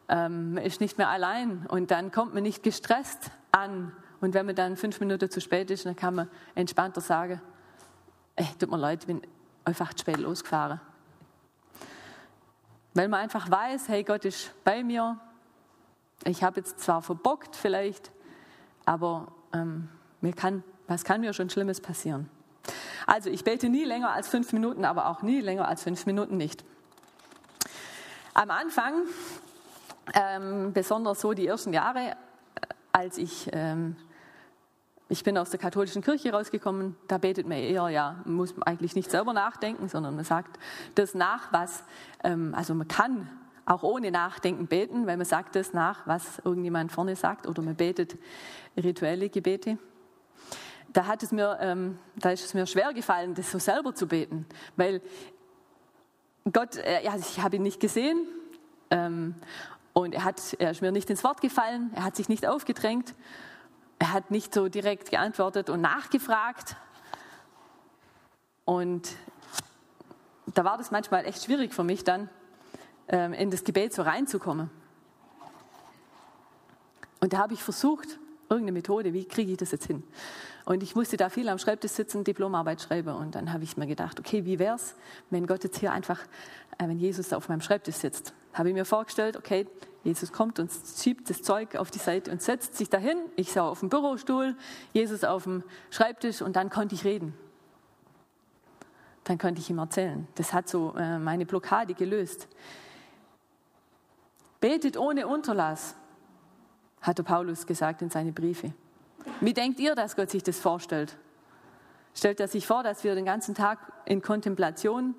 Ähm, 0.08 0.54
man 0.54 0.64
ist 0.64 0.80
nicht 0.80 0.98
mehr 0.98 1.08
allein 1.08 1.66
und 1.68 1.92
dann 1.92 2.10
kommt 2.10 2.34
man 2.34 2.42
nicht 2.42 2.64
gestresst 2.64 3.30
an. 3.52 3.92
Und 4.20 4.34
wenn 4.34 4.44
man 4.46 4.56
dann 4.56 4.76
fünf 4.76 4.98
Minuten 4.98 5.30
zu 5.30 5.40
spät 5.40 5.70
ist, 5.70 5.86
dann 5.86 5.94
kann 5.94 6.16
man 6.16 6.28
entspannter 6.56 7.00
sagen, 7.00 7.40
ey, 8.34 8.46
tut 8.58 8.70
mir 8.72 8.76
leid, 8.76 9.02
ich 9.02 9.06
bin 9.06 9.22
einfach 9.64 9.94
zu 9.94 10.00
spät 10.00 10.18
losgefahren. 10.18 10.80
Weil 12.94 13.08
man 13.08 13.20
einfach 13.20 13.50
weiß, 13.50 13.88
hey, 13.88 14.04
Gott 14.04 14.24
ist 14.24 14.52
bei 14.64 14.84
mir. 14.84 15.18
Ich 16.24 16.42
habe 16.44 16.60
jetzt 16.60 16.80
zwar 16.80 17.02
verbockt 17.02 17.56
vielleicht, 17.56 18.12
aber 18.84 19.32
ähm, 19.52 19.88
mir 20.20 20.32
kann, 20.32 20.62
was 20.86 21.04
kann 21.04 21.20
mir 21.20 21.32
schon 21.32 21.50
Schlimmes 21.50 21.80
passieren? 21.80 22.30
Also 23.06 23.30
ich 23.30 23.44
bete 23.44 23.68
nie 23.68 23.84
länger 23.84 24.12
als 24.12 24.28
fünf 24.28 24.52
Minuten, 24.52 24.84
aber 24.84 25.08
auch 25.08 25.22
nie 25.22 25.40
länger 25.40 25.68
als 25.68 25.82
fünf 25.82 26.06
Minuten 26.06 26.36
nicht. 26.36 26.64
Am 28.32 28.50
Anfang, 28.50 29.02
ähm, 30.14 30.72
besonders 30.72 31.20
so 31.20 31.32
die 31.32 31.46
ersten 31.46 31.72
Jahre, 31.72 32.10
äh, 32.10 32.14
als 32.92 33.18
ich 33.18 33.50
ähm, 33.52 33.96
ich 35.08 35.22
bin 35.22 35.36
aus 35.36 35.50
der 35.50 35.60
katholischen 35.60 36.02
Kirche 36.02 36.32
rausgekommen, 36.32 36.96
da 37.08 37.18
betet 37.18 37.46
man 37.46 37.58
eher, 37.58 37.88
ja, 37.88 38.22
man 38.24 38.36
muss 38.36 38.54
eigentlich 38.62 38.94
nicht 38.94 39.10
selber 39.10 39.32
nachdenken, 39.32 39.88
sondern 39.88 40.16
man 40.16 40.24
sagt 40.24 40.58
das 40.94 41.14
nach, 41.14 41.52
was, 41.52 41.84
ähm, 42.22 42.54
also 42.54 42.74
man 42.74 42.88
kann 42.88 43.28
auch 43.66 43.82
ohne 43.82 44.10
Nachdenken 44.10 44.66
beten, 44.66 45.06
weil 45.06 45.16
man 45.16 45.26
sagt 45.26 45.56
das 45.56 45.72
nach, 45.72 46.06
was 46.06 46.38
irgendjemand 46.44 46.92
vorne 46.92 47.16
sagt, 47.16 47.46
oder 47.46 47.62
man 47.62 47.76
betet 47.76 48.18
rituelle 48.76 49.28
Gebete. 49.28 49.78
Da 50.92 51.06
hat 51.06 51.22
es 51.22 51.32
mir, 51.32 51.58
ähm, 51.60 51.98
da 52.16 52.30
ist 52.30 52.44
es 52.44 52.54
mir 52.54 52.66
schwer 52.66 52.92
gefallen, 52.92 53.34
das 53.34 53.50
so 53.50 53.58
selber 53.58 53.94
zu 53.94 54.06
beten, 54.06 54.46
weil 54.76 55.00
Gott, 56.52 56.76
äh, 56.76 57.04
ja, 57.04 57.16
ich 57.16 57.40
habe 57.40 57.56
ihn 57.56 57.62
nicht 57.62 57.80
gesehen 57.80 58.26
ähm, 58.90 59.34
und 59.92 60.14
er, 60.14 60.24
hat, 60.24 60.54
er 60.58 60.70
ist 60.70 60.82
mir 60.82 60.92
nicht 60.92 61.10
ins 61.10 61.24
Wort 61.24 61.40
gefallen, 61.40 61.90
er 61.94 62.04
hat 62.04 62.16
sich 62.16 62.28
nicht 62.28 62.46
aufgedrängt 62.46 63.14
er 64.04 64.12
hat 64.12 64.30
nicht 64.30 64.52
so 64.52 64.68
direkt 64.68 65.10
geantwortet 65.10 65.70
und 65.70 65.80
nachgefragt. 65.80 66.76
Und 68.66 69.08
da 70.54 70.62
war 70.62 70.76
das 70.76 70.90
manchmal 70.90 71.24
echt 71.24 71.42
schwierig 71.42 71.72
für 71.72 71.84
mich 71.84 72.04
dann, 72.04 72.28
ähm, 73.08 73.32
in 73.32 73.50
das 73.50 73.64
Gebet 73.64 73.94
so 73.94 74.02
reinzukommen. 74.02 74.68
Und 77.20 77.32
da 77.32 77.38
habe 77.38 77.54
ich 77.54 77.62
versucht, 77.62 78.18
irgendeine 78.50 78.72
Methode, 78.72 79.14
wie 79.14 79.24
kriege 79.24 79.52
ich 79.52 79.56
das 79.56 79.70
jetzt 79.70 79.86
hin? 79.86 80.02
Und 80.66 80.82
ich 80.82 80.94
musste 80.94 81.16
da 81.16 81.30
viel 81.30 81.48
am 81.48 81.58
Schreibtisch 81.58 81.92
sitzen, 81.92 82.24
Diplomarbeit 82.24 82.82
schreiben. 82.82 83.14
Und 83.14 83.34
dann 83.34 83.54
habe 83.54 83.64
ich 83.64 83.78
mir 83.78 83.86
gedacht, 83.86 84.20
okay, 84.20 84.44
wie 84.44 84.58
wäre 84.58 84.76
es, 84.76 84.96
wenn 85.30 85.46
Gott 85.46 85.64
jetzt 85.64 85.78
hier 85.78 85.92
einfach, 85.92 86.20
äh, 86.76 86.86
wenn 86.86 86.98
Jesus 86.98 87.32
auf 87.32 87.48
meinem 87.48 87.62
Schreibtisch 87.62 87.96
sitzt? 87.96 88.34
Habe 88.54 88.68
ich 88.70 88.74
mir 88.74 88.84
vorgestellt, 88.84 89.36
okay, 89.36 89.66
Jesus 90.04 90.32
kommt 90.32 90.58
und 90.58 90.70
schiebt 90.96 91.28
das 91.28 91.42
Zeug 91.42 91.76
auf 91.76 91.90
die 91.90 91.98
Seite 91.98 92.30
und 92.30 92.40
setzt 92.40 92.76
sich 92.76 92.88
dahin. 92.88 93.18
Ich 93.36 93.52
sah 93.52 93.68
auf 93.68 93.80
dem 93.80 93.88
Bürostuhl, 93.88 94.56
Jesus 94.92 95.24
auf 95.24 95.44
dem 95.44 95.64
Schreibtisch 95.90 96.40
und 96.40 96.56
dann 96.56 96.70
konnte 96.70 96.94
ich 96.94 97.04
reden. 97.04 97.34
Dann 99.24 99.38
konnte 99.38 99.60
ich 99.60 99.70
ihm 99.70 99.78
erzählen. 99.78 100.28
Das 100.34 100.52
hat 100.52 100.68
so 100.68 100.94
äh, 100.96 101.18
meine 101.18 101.46
Blockade 101.46 101.94
gelöst. 101.94 102.48
Betet 104.60 104.96
ohne 104.96 105.26
Unterlass 105.26 105.96
hat 107.00 107.18
der 107.18 107.22
Paulus 107.22 107.66
gesagt 107.66 108.02
in 108.02 108.10
seine 108.10 108.32
Briefe. 108.32 108.72
Wie 109.40 109.52
denkt 109.52 109.80
ihr, 109.80 109.94
dass 109.94 110.16
Gott 110.16 110.30
sich 110.30 110.42
das 110.42 110.58
vorstellt? 110.58 111.16
Stellt 112.14 112.40
er 112.40 112.48
sich 112.48 112.66
vor, 112.66 112.82
dass 112.82 113.04
wir 113.04 113.14
den 113.14 113.24
ganzen 113.24 113.54
Tag 113.54 113.78
in 114.04 114.22
Kontemplation 114.22 115.14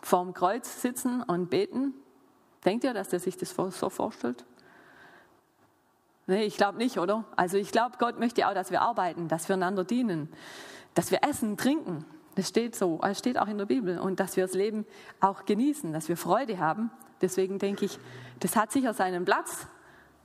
vorm 0.00 0.34
Kreuz 0.34 0.82
sitzen 0.82 1.22
und 1.22 1.50
beten? 1.50 1.94
Denkt 2.64 2.84
ihr, 2.84 2.94
dass 2.94 3.12
er 3.12 3.20
sich 3.20 3.36
das 3.36 3.54
so 3.54 3.90
vorstellt? 3.90 4.44
Nee, 6.26 6.44
ich 6.44 6.56
glaube 6.56 6.78
nicht, 6.78 6.98
oder? 6.98 7.24
Also 7.36 7.58
ich 7.58 7.70
glaube, 7.70 7.96
Gott 7.98 8.18
möchte 8.18 8.48
auch, 8.48 8.54
dass 8.54 8.70
wir 8.70 8.80
arbeiten, 8.80 9.28
dass 9.28 9.48
wir 9.48 9.56
einander 9.56 9.84
dienen, 9.84 10.30
dass 10.94 11.10
wir 11.10 11.18
essen, 11.22 11.56
trinken. 11.56 12.04
Das 12.34 12.48
steht 12.48 12.74
so, 12.74 12.98
das 13.02 13.18
steht 13.18 13.38
auch 13.38 13.48
in 13.48 13.58
der 13.58 13.66
Bibel. 13.66 13.98
Und 13.98 14.20
dass 14.20 14.36
wir 14.36 14.44
das 14.44 14.54
Leben 14.54 14.86
auch 15.20 15.44
genießen, 15.44 15.92
dass 15.92 16.08
wir 16.08 16.16
Freude 16.16 16.58
haben. 16.58 16.90
Deswegen 17.20 17.58
denke 17.58 17.84
ich, 17.84 17.98
das 18.40 18.56
hat 18.56 18.72
sicher 18.72 18.94
seinen 18.94 19.24
Platz 19.24 19.66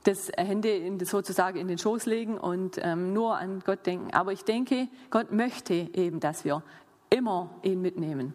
das 0.03 0.31
Hände 0.37 0.69
in, 0.69 0.99
sozusagen 0.99 1.57
in 1.57 1.67
den 1.67 1.77
Schoß 1.77 2.05
legen 2.05 2.37
und 2.37 2.79
ähm, 2.81 3.13
nur 3.13 3.37
an 3.37 3.61
Gott 3.65 3.85
denken. 3.85 4.13
Aber 4.13 4.31
ich 4.31 4.43
denke, 4.43 4.87
Gott 5.09 5.31
möchte 5.31 5.73
eben, 5.73 6.19
dass 6.19 6.45
wir 6.45 6.63
immer 7.09 7.49
ihn 7.63 7.81
mitnehmen. 7.81 8.33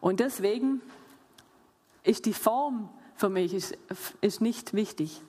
Und 0.00 0.20
deswegen 0.20 0.80
ist 2.04 2.26
die 2.26 2.32
Form 2.32 2.88
für 3.18 3.28
mich 3.28 3.52
ist, 3.52 3.76
ist 4.20 4.40
nicht 4.40 4.74
wichtig. 4.74 5.22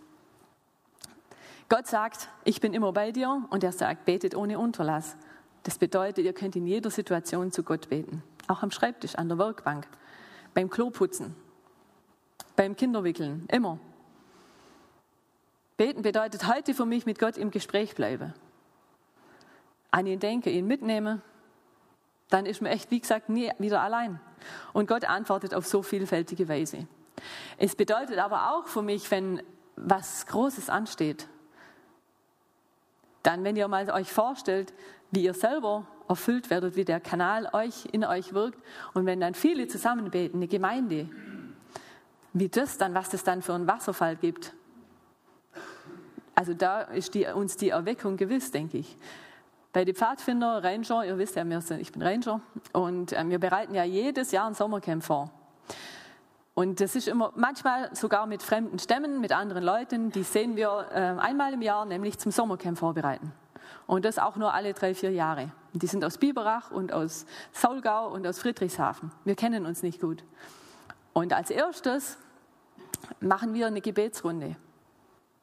Gott 1.69 1.87
sagt, 1.87 2.29
ich 2.43 2.61
bin 2.61 2.73
immer 2.73 2.93
bei 2.93 3.11
dir 3.11 3.47
und 3.49 3.63
er 3.63 3.71
sagt, 3.71 4.05
betet 4.05 4.35
ohne 4.35 4.59
Unterlass. 4.59 5.17
Das 5.63 5.77
bedeutet, 5.77 6.25
ihr 6.25 6.33
könnt 6.33 6.55
in 6.55 6.67
jeder 6.67 6.91
Situation 6.91 7.51
zu 7.51 7.63
Gott 7.63 7.89
beten. 7.89 8.23
Auch 8.47 8.61
am 8.61 8.71
Schreibtisch, 8.71 9.15
an 9.15 9.27
der 9.27 9.39
Werkbank, 9.39 9.87
beim 10.53 10.69
Kloputzen, 10.69 11.35
beim 12.55 12.75
Kinderwickeln, 12.75 13.45
immer. 13.51 13.79
Beten 15.75 16.01
bedeutet 16.03 16.47
heute 16.47 16.73
für 16.73 16.85
mich 16.85 17.05
mit 17.05 17.17
Gott 17.19 17.37
im 17.37 17.51
Gespräch 17.51 17.95
bleiben. 17.95 18.33
An 19.91 20.05
ihn 20.05 20.19
denke, 20.19 20.51
ihn 20.51 20.67
mitnehme, 20.67 21.21
dann 22.29 22.45
ist 22.45 22.61
man 22.61 22.71
echt, 22.71 22.91
wie 22.91 22.99
gesagt, 22.99 23.29
nie 23.29 23.51
wieder 23.57 23.81
allein. 23.81 24.19
Und 24.73 24.87
Gott 24.87 25.05
antwortet 25.05 25.53
auf 25.53 25.65
so 25.65 25.81
vielfältige 25.81 26.47
Weise. 26.47 26.87
Es 27.57 27.75
bedeutet 27.75 28.17
aber 28.17 28.53
auch 28.53 28.67
für 28.67 28.81
mich, 28.81 29.09
wenn 29.11 29.41
was 29.75 30.25
Großes 30.25 30.69
ansteht, 30.69 31.27
dann, 33.23 33.43
wenn 33.43 33.55
ihr 33.55 33.67
mal 33.67 33.89
euch 33.91 34.11
vorstellt, 34.11 34.73
wie 35.11 35.23
ihr 35.23 35.33
selber 35.33 35.85
erfüllt 36.07 36.49
werdet, 36.49 36.75
wie 36.75 36.85
der 36.85 36.99
Kanal 36.99 37.49
euch 37.53 37.85
in 37.91 38.03
euch 38.05 38.33
wirkt 38.33 38.59
und 38.93 39.05
wenn 39.05 39.19
dann 39.19 39.33
viele 39.33 39.67
zusammen 39.67 40.09
beten, 40.09 40.37
eine 40.37 40.47
Gemeinde, 40.47 41.09
wie 42.33 42.49
das 42.49 42.77
dann, 42.77 42.93
was 42.93 43.09
das 43.09 43.23
dann 43.23 43.41
für 43.41 43.53
einen 43.53 43.67
Wasserfall 43.67 44.15
gibt, 44.15 44.53
also 46.35 46.53
da 46.53 46.81
ist 46.81 47.15
die, 47.15 47.25
uns 47.25 47.57
die 47.57 47.69
Erweckung 47.69 48.15
gewiss, 48.15 48.51
denke 48.51 48.77
ich. 48.77 48.95
Bei 49.71 49.85
den 49.85 49.93
Pfadfinder, 49.93 50.63
Ranger, 50.63 51.05
ihr 51.05 51.17
wisst 51.19 51.35
ja, 51.35 51.43
ich 51.77 51.91
bin 51.91 52.01
Ranger, 52.01 52.41
und 52.73 53.13
ähm, 53.13 53.29
wir 53.29 53.39
bereiten 53.39 53.75
ja 53.75 53.83
jedes 53.83 54.31
Jahr 54.31 54.47
ein 54.47 54.55
Sommercamp 54.55 55.03
vor. 55.03 55.29
Und 56.55 56.81
das 56.81 56.95
ist 56.95 57.07
immer, 57.07 57.31
manchmal 57.35 57.95
sogar 57.95 58.25
mit 58.25 58.41
fremden 58.41 58.79
Stämmen, 58.79 59.21
mit 59.21 59.31
anderen 59.31 59.63
Leuten, 59.63 60.11
die 60.11 60.23
sehen 60.23 60.55
wir 60.55 60.87
äh, 60.91 61.21
einmal 61.21 61.53
im 61.53 61.61
Jahr, 61.61 61.85
nämlich 61.85 62.17
zum 62.17 62.31
Sommercamp 62.31 62.79
vorbereiten. 62.79 63.31
Und 63.85 64.05
das 64.05 64.17
auch 64.17 64.35
nur 64.35 64.53
alle 64.53 64.73
drei, 64.73 64.95
vier 64.95 65.11
Jahre. 65.11 65.51
Die 65.73 65.87
sind 65.87 66.03
aus 66.03 66.17
Biberach 66.17 66.71
und 66.71 66.91
aus 66.91 67.27
Saulgau 67.51 68.09
und 68.09 68.25
aus 68.25 68.39
Friedrichshafen. 68.39 69.11
Wir 69.23 69.35
kennen 69.35 69.67
uns 69.67 69.83
nicht 69.83 70.01
gut. 70.01 70.23
Und 71.13 71.31
als 71.31 71.51
erstes 71.51 72.17
machen 73.19 73.53
wir 73.53 73.67
eine 73.67 73.81
Gebetsrunde. 73.81 74.55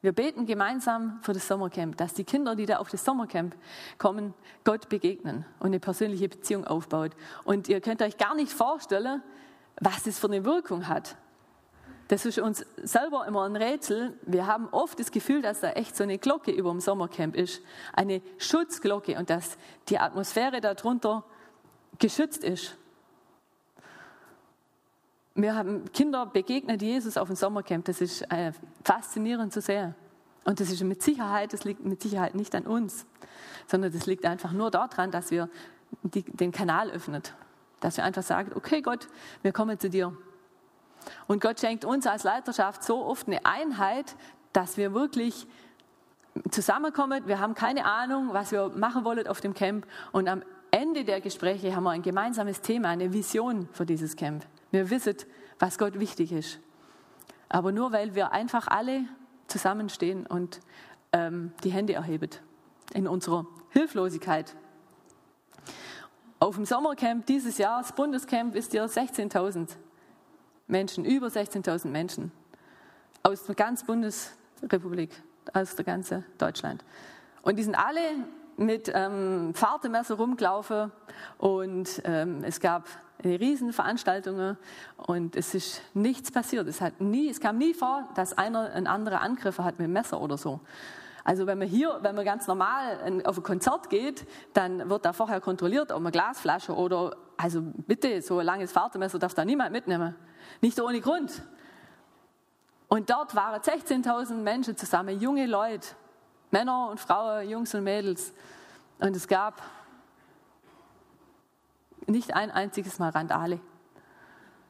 Wir 0.01 0.11
beten 0.11 0.45
gemeinsam 0.45 1.19
für 1.23 1.33
das 1.33 1.47
Sommercamp, 1.47 1.97
dass 1.97 2.13
die 2.13 2.23
Kinder, 2.23 2.55
die 2.55 2.67
da 2.67 2.77
auf 2.77 2.89
das 2.89 3.03
Sommercamp 3.03 3.55
kommen, 3.97 4.35
Gott 4.63 4.89
begegnen 4.89 5.45
und 5.59 5.67
eine 5.67 5.79
persönliche 5.79 6.29
Beziehung 6.29 6.65
aufbaut. 6.65 7.11
Und 7.45 7.67
ihr 7.67 7.81
könnt 7.81 8.01
euch 8.03 8.17
gar 8.17 8.35
nicht 8.35 8.51
vorstellen, 8.51 9.23
was 9.81 10.03
das 10.03 10.19
für 10.19 10.27
eine 10.27 10.45
Wirkung 10.45 10.87
hat. 10.87 11.17
Das 12.09 12.25
ist 12.25 12.39
uns 12.39 12.65
selber 12.81 13.25
immer 13.27 13.43
ein 13.43 13.55
Rätsel. 13.55 14.17
Wir 14.21 14.47
haben 14.47 14.69
oft 14.69 14.99
das 14.99 15.11
Gefühl, 15.11 15.41
dass 15.41 15.59
da 15.59 15.71
echt 15.71 15.95
so 15.95 16.03
eine 16.03 16.17
Glocke 16.17 16.51
über 16.51 16.71
dem 16.71 16.79
Sommercamp 16.79 17.35
ist, 17.35 17.61
eine 17.93 18.21
Schutzglocke 18.37 19.17
und 19.17 19.29
dass 19.29 19.57
die 19.89 19.99
Atmosphäre 19.99 20.61
darunter 20.61 21.25
geschützt 21.99 22.43
ist. 22.43 22.77
Wir 25.39 25.55
haben 25.55 25.91
Kinder 25.91 26.25
begegnet 26.25 26.81
Jesus 26.81 27.15
auf 27.15 27.27
dem 27.27 27.35
Sommercamp. 27.35 27.85
Das 27.85 28.01
ist 28.01 28.23
äh, 28.31 28.51
faszinierend 28.83 29.53
zu 29.53 29.61
sehen. 29.61 29.93
Und 30.43 30.59
das 30.59 30.71
ist 30.71 30.81
mit 30.81 31.03
Sicherheit, 31.03 31.53
das 31.53 31.63
liegt 31.63 31.85
mit 31.85 32.01
Sicherheit 32.01 32.33
nicht 32.33 32.55
an 32.55 32.65
uns, 32.65 33.05
sondern 33.67 33.91
das 33.91 34.07
liegt 34.07 34.25
einfach 34.25 34.51
nur 34.51 34.71
daran, 34.71 35.11
dass 35.11 35.29
wir 35.29 35.47
die, 36.01 36.23
den 36.23 36.51
Kanal 36.51 36.89
öffnen. 36.89 37.21
Dass 37.81 37.97
wir 37.97 38.03
einfach 38.03 38.23
sagen, 38.23 38.51
okay 38.55 38.81
Gott, 38.81 39.07
wir 39.43 39.51
kommen 39.51 39.77
zu 39.77 39.91
dir. 39.91 40.11
Und 41.27 41.39
Gott 41.39 41.59
schenkt 41.59 41.85
uns 41.85 42.07
als 42.07 42.23
Leiterschaft 42.23 42.83
so 42.83 43.05
oft 43.05 43.27
eine 43.27 43.45
Einheit, 43.45 44.15
dass 44.53 44.75
wir 44.75 44.95
wirklich 44.95 45.45
zusammenkommen. 46.49 47.27
Wir 47.27 47.39
haben 47.39 47.53
keine 47.53 47.85
Ahnung, 47.85 48.29
was 48.31 48.51
wir 48.51 48.69
machen 48.69 49.05
wollen 49.05 49.27
auf 49.27 49.39
dem 49.39 49.53
Camp. 49.53 49.85
Und 50.11 50.29
am 50.29 50.41
Ende 50.71 51.03
der 51.03 51.21
Gespräche 51.21 51.75
haben 51.75 51.83
wir 51.83 51.91
ein 51.91 52.01
gemeinsames 52.01 52.61
Thema, 52.61 52.89
eine 52.89 53.13
Vision 53.13 53.69
für 53.71 53.85
dieses 53.85 54.15
Camp. 54.15 54.43
Wir 54.71 54.89
wissen, 54.89 55.15
was 55.59 55.77
Gott 55.77 55.99
wichtig 55.99 56.31
ist. 56.31 56.59
Aber 57.49 57.71
nur 57.71 57.91
weil 57.91 58.15
wir 58.15 58.31
einfach 58.31 58.67
alle 58.67 59.05
zusammenstehen 59.47 60.25
und 60.25 60.59
ähm, 61.13 61.53
die 61.63 61.69
Hände 61.69 61.93
erheben 61.93 62.29
in 62.93 63.07
unserer 63.07 63.45
Hilflosigkeit. 63.69 64.55
Auf 66.39 66.55
dem 66.55 66.65
Sommercamp 66.65 67.25
dieses 67.25 67.57
Jahr, 67.57 67.81
das 67.81 67.93
Bundescamp, 67.93 68.55
ist 68.55 68.73
ja 68.73 68.85
16.000 68.85 69.69
Menschen, 70.67 71.05
über 71.05 71.27
16.000 71.27 71.87
Menschen 71.87 72.31
aus 73.23 73.45
der 73.45 73.55
ganzen 73.55 73.87
Bundesrepublik, 73.87 75.11
aus 75.53 75.75
der 75.75 75.85
ganzen 75.85 76.25
Deutschland. 76.37 76.83
Und 77.41 77.57
die 77.57 77.63
sind 77.63 77.75
alle 77.75 78.01
mit 78.57 78.91
ähm, 78.93 79.53
Fahrtemesser 79.53 80.15
rumgelaufen 80.15 80.91
und 81.37 82.01
ähm, 82.03 82.43
es 82.43 82.59
gab 82.59 82.87
Riesenveranstaltungen 83.23 84.57
und 84.97 85.35
es 85.35 85.53
ist 85.53 85.81
nichts 85.93 86.31
passiert. 86.31 86.67
Es, 86.67 86.81
hat 86.81 87.01
nie, 87.01 87.29
es 87.29 87.39
kam 87.39 87.57
nie 87.57 87.73
vor, 87.73 88.07
dass 88.15 88.37
einer 88.37 88.71
einen 88.71 88.87
anderen 88.87 89.19
Angriffe 89.19 89.63
hat 89.63 89.79
mit 89.79 89.87
dem 89.87 89.93
Messer 89.93 90.21
oder 90.21 90.37
so. 90.37 90.59
Also 91.23 91.45
wenn 91.45 91.57
man 91.57 91.67
hier, 91.67 91.99
wenn 92.03 92.15
man 92.15 92.23
ganz 92.23 92.47
normal 92.47 93.21
auf 93.25 93.37
ein 93.37 93.43
Konzert 93.43 93.89
geht, 93.89 94.25
dann 94.53 94.89
wird 94.89 95.03
da 95.03 95.11
vorher 95.11 95.41
kontrolliert, 95.41 95.91
ob 95.91 96.01
man 96.01 96.11
Glasflasche 96.11 96.73
oder, 96.73 97.17
also 97.35 97.61
bitte, 97.61 98.21
so 98.21 98.39
ein 98.39 98.45
langes 98.45 98.71
Fahrtemesser 98.71 99.19
darf 99.19 99.33
da 99.33 99.43
niemand 99.43 99.73
mitnehmen. 99.73 100.15
Nicht 100.61 100.79
ohne 100.79 101.01
Grund. 101.01 101.43
Und 102.87 103.09
dort 103.09 103.35
waren 103.35 103.59
16.000 103.59 104.35
Menschen 104.35 104.77
zusammen, 104.77 105.19
junge 105.19 105.45
Leute, 105.47 105.89
Männer 106.51 106.87
und 106.89 106.99
Frauen, 106.99 107.49
Jungs 107.49 107.75
und 107.75 107.83
Mädels. 107.83 108.33
Und 108.99 109.13
es 109.13 109.27
gab 109.27 109.61
nicht 112.07 112.33
ein 112.33 112.51
einziges 112.51 112.99
Mal 112.99 113.09
Randale 113.09 113.59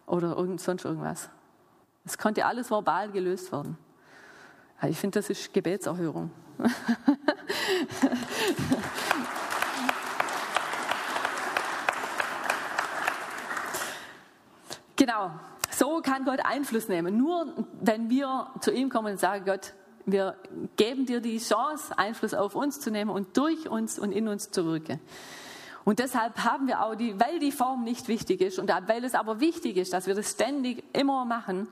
oder 0.05 0.35
irgend, 0.35 0.61
sonst 0.61 0.85
irgendwas. 0.85 1.29
Es 2.05 2.17
konnte 2.17 2.45
alles 2.45 2.71
verbal 2.71 3.11
gelöst 3.11 3.51
werden. 3.51 3.77
Ich 4.83 4.97
finde, 4.97 5.19
das 5.19 5.29
ist 5.29 5.53
Gebetserhörung. 5.53 6.31
genau, 14.95 15.31
so 15.71 16.01
kann 16.01 16.25
Gott 16.25 16.39
Einfluss 16.43 16.87
nehmen. 16.87 17.17
Nur 17.17 17.53
wenn 17.81 18.09
wir 18.09 18.51
zu 18.61 18.71
ihm 18.71 18.89
kommen 18.89 19.13
und 19.13 19.19
sagen, 19.19 19.45
Gott, 19.45 19.73
wir 20.05 20.37
geben 20.77 21.05
dir 21.05 21.19
die 21.19 21.37
Chance, 21.37 21.97
Einfluss 21.97 22.33
auf 22.33 22.55
uns 22.55 22.79
zu 22.79 22.89
nehmen 22.91 23.11
und 23.11 23.35
durch 23.35 23.67
uns 23.67 23.99
und 23.99 24.11
in 24.11 24.27
uns 24.27 24.51
zu 24.51 24.65
wirken. 24.65 24.99
Und 25.87 25.99
deshalb 25.99 26.43
haben 26.43 26.67
wir 26.67 26.83
auch 26.83 26.95
die, 26.95 27.17
weil 27.17 27.39
die 27.39 27.53
Form 27.53 27.85
nicht 27.85 28.09
wichtig 28.09 28.41
ist 28.41 28.59
und 28.59 28.69
weil 28.87 29.05
es 29.05 29.15
aber 29.15 29.39
wichtig 29.39 29.77
ist, 29.77 29.93
dass 29.93 30.05
wir 30.05 30.15
das 30.15 30.31
ständig 30.31 30.83
immer 30.91 31.23
machen, 31.23 31.69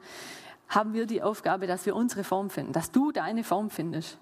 haben 0.69 0.93
wir 0.93 1.05
die 1.05 1.21
Aufgabe, 1.21 1.67
dass 1.67 1.85
wir 1.85 1.97
unsere 1.97 2.23
Form 2.23 2.49
finden, 2.49 2.71
dass 2.71 2.91
du 2.91 3.11
deine 3.11 3.43
Form 3.43 3.69
findest. 3.69 4.17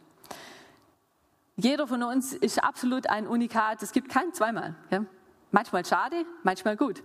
Jeder 1.57 1.85
von 1.85 2.01
uns 2.01 2.33
ist 2.33 2.63
absolut 2.63 3.07
ein 3.07 3.27
Unikat. 3.27 3.83
Es 3.83 3.91
gibt 3.91 4.09
kein 4.09 4.33
zweimal. 4.33 4.73
Ja? 4.89 5.05
Manchmal 5.51 5.85
schade, 5.85 6.25
manchmal 6.41 6.75
gut. 6.75 7.03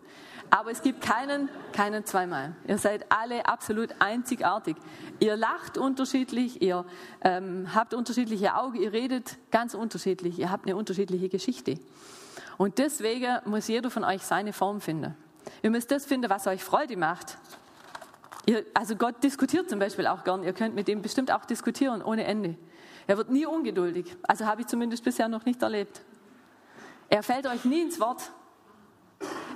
Aber 0.48 0.70
es 0.70 0.80
gibt 0.80 1.02
keinen, 1.02 1.50
keinen 1.74 2.06
zweimal. 2.06 2.56
Ihr 2.66 2.78
seid 2.78 3.12
alle 3.12 3.44
absolut 3.44 3.90
einzigartig. 3.98 4.78
Ihr 5.20 5.36
lacht 5.36 5.76
unterschiedlich, 5.76 6.62
ihr 6.62 6.86
ähm, 7.20 7.68
habt 7.74 7.92
unterschiedliche 7.92 8.54
Augen, 8.54 8.80
ihr 8.80 8.94
redet 8.94 9.36
ganz 9.50 9.74
unterschiedlich, 9.74 10.38
ihr 10.38 10.50
habt 10.50 10.64
eine 10.64 10.74
unterschiedliche 10.74 11.28
Geschichte. 11.28 11.78
Und 12.58 12.78
deswegen 12.78 13.38
muss 13.46 13.68
jeder 13.68 13.90
von 13.90 14.04
euch 14.04 14.22
seine 14.22 14.52
Form 14.52 14.80
finden. 14.80 15.16
Ihr 15.62 15.70
müsst 15.70 15.90
das 15.90 16.04
finden, 16.04 16.28
was 16.28 16.46
euch 16.46 16.62
Freude 16.62 16.96
macht. 16.96 17.38
Ihr, 18.46 18.64
also 18.74 18.96
Gott 18.96 19.22
diskutiert 19.22 19.70
zum 19.70 19.78
Beispiel 19.78 20.06
auch 20.06 20.24
gern. 20.24 20.42
Ihr 20.42 20.52
könnt 20.52 20.74
mit 20.74 20.88
ihm 20.88 21.00
bestimmt 21.00 21.30
auch 21.30 21.44
diskutieren 21.44 22.02
ohne 22.02 22.24
Ende. 22.24 22.56
Er 23.06 23.16
wird 23.16 23.30
nie 23.30 23.46
ungeduldig. 23.46 24.16
Also 24.24 24.44
habe 24.44 24.62
ich 24.62 24.66
zumindest 24.66 25.04
bisher 25.04 25.28
noch 25.28 25.44
nicht 25.44 25.62
erlebt. 25.62 26.02
Er 27.08 27.22
fällt 27.22 27.46
euch 27.46 27.64
nie 27.64 27.82
ins 27.82 28.00
Wort. 28.00 28.30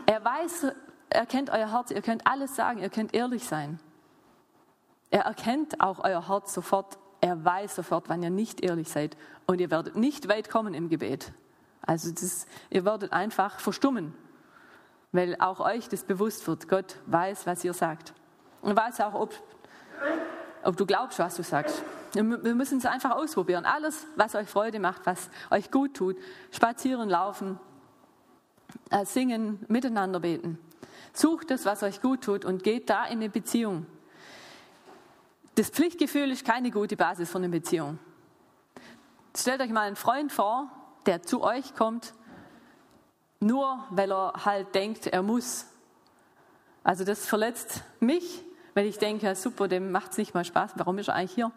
Er 0.07 0.25
weiß, 0.25 0.67
er 1.11 1.27
kennt 1.27 1.51
euer 1.51 1.71
Herz, 1.71 1.91
ihr 1.91 2.03
könnt 2.03 2.27
alles 2.27 2.57
sagen, 2.57 2.81
ihr 2.81 2.88
könnt 2.88 3.15
ehrlich 3.15 3.45
sein. 3.45 3.79
Er 5.11 5.25
erkennt 5.25 5.81
auch 5.81 6.03
euer 6.03 6.29
Herz 6.29 6.55
sofort, 6.55 6.99
er 7.21 7.45
weiß 7.45 7.77
sofort, 7.77 8.09
wann 8.09 8.23
ihr 8.23 8.31
nicht 8.31 8.62
ehrlich 8.62 8.88
seid 8.88 9.17
und 9.47 9.61
ihr 9.61 9.71
werdet 9.71 9.97
nicht 9.97 10.29
weit 10.29 10.49
kommen 10.49 10.73
im 10.73 10.88
Gebet. 10.88 11.33
Also 11.85 12.12
das, 12.12 12.47
ihr 12.71 12.85
werdet 12.85 13.12
einfach 13.12 13.59
verstummen, 13.59 14.14
weil 15.11 15.37
auch 15.40 15.61
euch 15.61 15.88
das 15.88 16.05
bewusst 16.05 16.47
wird. 16.47 16.68
Gott 16.68 16.97
weiß, 17.07 17.47
was 17.47 17.64
ihr 17.64 17.75
sagt. 17.75 18.14
Und 18.62 18.77
weiß 18.77 19.01
auch, 19.01 19.14
ob, 19.14 19.35
ob 20.62 20.77
du 20.77 20.87
glaubst, 20.87 21.18
was 21.18 21.37
du 21.37 21.42
sagst. 21.42 21.83
Wir 22.12 22.23
müssen 22.23 22.79
es 22.79 22.87
einfach 22.87 23.12
ausprobieren. 23.12 23.64
Alles, 23.64 24.07
was 24.16 24.35
euch 24.35 24.49
Freude 24.49 24.79
macht, 24.79 25.07
was 25.07 25.31
euch 25.51 25.71
gut 25.71 25.95
tut. 25.95 26.16
Spazieren, 26.51 27.09
laufen, 27.09 27.59
äh, 28.90 29.05
singen, 29.05 29.64
miteinander 29.68 30.21
beten. 30.21 30.59
Sucht 31.14 31.51
das, 31.51 31.64
was 31.64 31.83
euch 31.83 32.01
gut 32.01 32.23
tut 32.23 32.45
und 32.45 32.62
geht 32.62 32.88
da 32.90 33.07
in 33.07 33.18
eine 33.18 33.29
Beziehung. 33.29 33.87
Das 35.55 35.68
Pflichtgefühl 35.68 36.31
ist 36.31 36.47
keine 36.47 36.71
gute 36.71 36.97
Basis 36.97 37.31
für 37.31 37.38
eine 37.38 37.49
Beziehung. 37.49 37.99
Stellt 39.37 39.61
euch 39.61 39.71
mal 39.71 39.87
einen 39.87 39.97
Freund 39.97 40.33
vor, 40.33 40.71
der 41.07 41.23
zu 41.23 41.43
euch 41.43 41.75
kommt, 41.75 42.15
nur 43.41 43.85
weil 43.91 44.12
er 44.12 44.45
halt 44.45 44.75
denkt, 44.75 45.07
er 45.07 45.23
muss. 45.23 45.67
Also 46.85 47.05
das 47.05 47.27
verletzt 47.27 47.83
mich, 48.01 48.45
weil 48.75 48.87
ich 48.87 48.99
denke, 48.99 49.27
ja, 49.27 49.35
super, 49.35 49.69
dem 49.69 49.93
macht 49.93 50.12
es 50.12 50.19
nicht 50.19 50.35
mal 50.35 50.45
Spaß, 50.45 50.73
warum 50.77 50.99
ist 50.99 51.09
er 51.09 51.15
eigentlich 51.15 51.35
hier? 51.35 51.53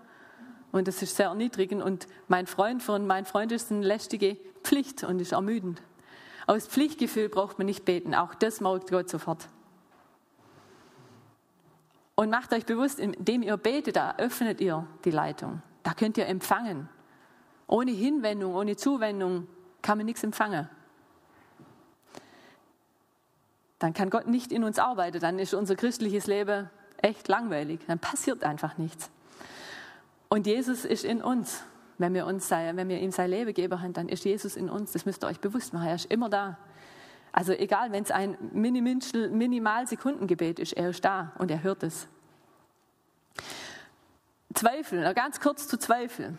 Und 0.72 0.88
das 0.88 1.02
ist 1.02 1.16
sehr 1.16 1.28
erniedrigend 1.28 1.82
und 1.82 2.08
mein 2.28 2.48
Freund 2.48 2.84
von 2.84 3.08
mein 3.08 3.26
Freund 3.26 3.52
ist 3.52 3.72
eine 3.72 3.86
lästige 3.86 4.38
Pflicht 4.64 5.04
und 5.04 5.20
ist 5.20 5.32
ermüdend. 5.32 5.82
Aus 6.48 6.68
Pflichtgefühl 6.68 7.30
braucht 7.30 7.58
man 7.58 7.66
nicht 7.66 7.86
beten. 7.86 8.14
Auch 8.14 8.36
das 8.36 8.62
merkt 8.62 8.92
Gott 8.92 9.10
sofort. 9.10 9.48
Und 12.16 12.30
macht 12.30 12.54
euch 12.54 12.66
bewusst, 12.66 13.00
indem 13.00 13.42
ihr 13.42 13.58
betet, 13.58 13.96
da 13.96 14.16
öffnet 14.18 14.62
ihr 14.62 14.88
die 15.04 15.12
Leitung. 15.12 15.62
Da 15.84 15.94
könnt 15.94 16.18
ihr 16.18 16.28
empfangen. 16.28 16.90
Ohne 17.68 17.92
Hinwendung, 17.92 18.56
ohne 18.56 18.76
Zuwendung 18.76 19.48
kann 19.82 19.98
man 19.98 20.06
nichts 20.06 20.24
empfangen. 20.24 20.70
Dann 23.80 23.94
kann 23.94 24.10
Gott 24.10 24.28
nicht 24.28 24.52
in 24.52 24.64
uns 24.64 24.80
arbeiten. 24.80 25.20
Dann 25.20 25.40
ist 25.40 25.54
unser 25.54 25.76
christliches 25.76 26.28
Leben 26.28 26.70
echt 26.98 27.28
langweilig. 27.28 27.82
Dann 27.88 28.00
passiert 28.00 28.44
einfach 28.44 28.78
nichts. 28.78 29.10
Und 30.30 30.48
Jesus 30.48 30.86
ist 30.86 31.06
in 31.06 31.22
uns. 31.22 31.64
Wenn 31.98 32.14
wir, 32.14 32.26
uns, 32.26 32.52
wenn 32.52 32.90
wir 32.90 33.00
ihm 33.00 33.12
sein 33.12 33.30
Leben 33.30 33.54
geben 33.54 33.82
haben, 33.82 33.94
dann 33.94 34.10
ist 34.10 34.26
Jesus 34.26 34.58
in 34.58 34.70
uns. 34.70 34.92
Das 34.92 35.06
müsst 35.06 35.24
ihr 35.24 35.28
euch 35.28 35.40
bewusst 35.40 35.74
machen. 35.74 35.88
Er 35.88 35.96
ist 35.96 36.12
immer 36.12 36.30
da. 36.30 36.58
Also 37.32 37.54
egal, 37.54 37.92
wenn 37.92 38.04
es 38.04 38.12
ein 38.12 38.38
Minimalsekundengebet 38.54 40.60
ist, 40.60 40.74
er 40.74 40.90
ist 40.90 41.06
da 41.06 41.32
und 41.38 41.52
er 41.52 41.64
hört 41.64 41.84
es. 41.84 42.08
Zweifel, 44.54 45.14
ganz 45.14 45.40
kurz 45.40 45.68
zu 45.68 45.78
Zweifel. 45.78 46.38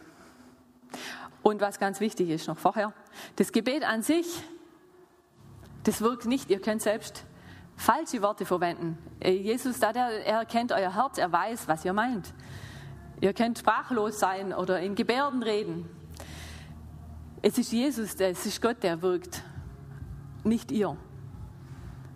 Und 1.43 1.61
was 1.61 1.79
ganz 1.79 2.01
wichtig 2.01 2.31
ist 2.31 2.49
noch 2.49 2.59
vorher, 2.59 2.93
das 3.37 3.53
Gebet 3.53 3.85
an 3.85 4.03
sich, 4.03 4.27
das 5.85 6.01
wirkt 6.01 6.27
nicht. 6.27 6.51
Ihr 6.51 6.61
könnt 6.61 6.83
selbst 6.83 7.25
falsche 7.77 8.23
Worte 8.23 8.45
verwenden. 8.45 8.99
Äh, 9.21 9.33
Jesus, 9.33 9.79
da 9.79 9.93
der, 9.93 10.27
er 10.27 10.45
kennt 10.45 10.73
euer 10.73 10.95
Herz, 10.95 11.19
er 11.19 11.31
weiß, 11.31 11.69
was 11.69 11.85
ihr 11.85 11.93
meint. 11.93 12.35
Ihr 13.21 13.33
könnt 13.33 13.59
sprachlos 13.59 14.19
sein 14.19 14.53
oder 14.53 14.81
in 14.81 14.95
Gebärden 14.95 15.43
reden. 15.43 15.89
Es 17.43 17.59
ist 17.59 17.73
Jesus, 17.73 18.15
es 18.15 18.45
ist 18.45 18.61
Gott, 18.61 18.83
der 18.83 19.03
wirkt, 19.03 19.43
nicht 20.43 20.73
ihr. 20.73 20.97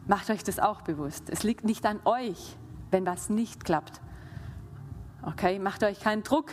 Macht 0.07 0.31
euch 0.31 0.43
das 0.43 0.59
auch 0.59 0.83
bewusst. 0.83 1.31
Es 1.31 1.43
liegt 1.43 1.65
nicht 1.65 1.87
an 1.87 2.01
euch, 2.05 2.57
wenn 2.91 3.07
was 3.07 3.31
nicht 3.31 3.65
klappt. 3.65 4.01
Okay, 5.23 5.59
macht 5.59 5.85
euch 5.85 6.01
keinen 6.01 6.23
Druck. 6.23 6.51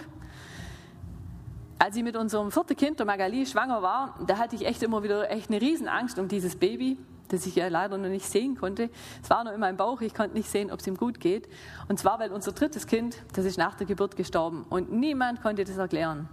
Als 1.79 1.95
ich 1.95 2.03
mit 2.03 2.15
unserem 2.15 2.51
vierten 2.51 2.75
Kind, 2.75 2.99
der 2.99 3.05
Magali, 3.05 3.45
schwanger 3.45 3.81
war, 3.81 4.19
da 4.25 4.37
hatte 4.37 4.55
ich 4.55 4.65
echt 4.65 4.81
immer 4.83 5.03
wieder 5.03 5.29
echt 5.29 5.49
eine 5.49 5.61
Riesenangst 5.61 6.17
um 6.17 6.27
dieses 6.27 6.55
Baby 6.55 6.97
das 7.27 7.45
ich 7.45 7.55
ja 7.55 7.67
leider 7.67 7.97
noch 7.97 8.09
nicht 8.09 8.25
sehen 8.25 8.55
konnte. 8.55 8.89
Es 9.21 9.29
war 9.29 9.43
noch 9.43 9.51
in 9.51 9.59
meinem 9.59 9.77
Bauch, 9.77 10.01
ich 10.01 10.13
konnte 10.13 10.35
nicht 10.35 10.49
sehen, 10.49 10.71
ob 10.71 10.79
es 10.79 10.87
ihm 10.87 10.97
gut 10.97 11.19
geht. 11.19 11.47
Und 11.87 11.99
zwar, 11.99 12.19
weil 12.19 12.31
unser 12.31 12.51
drittes 12.51 12.87
Kind, 12.87 13.17
das 13.33 13.45
ist 13.45 13.57
nach 13.57 13.75
der 13.75 13.87
Geburt 13.87 14.15
gestorben 14.15 14.65
und 14.69 14.91
niemand 14.91 15.41
konnte 15.41 15.63
das 15.63 15.77
erklären. 15.77 16.29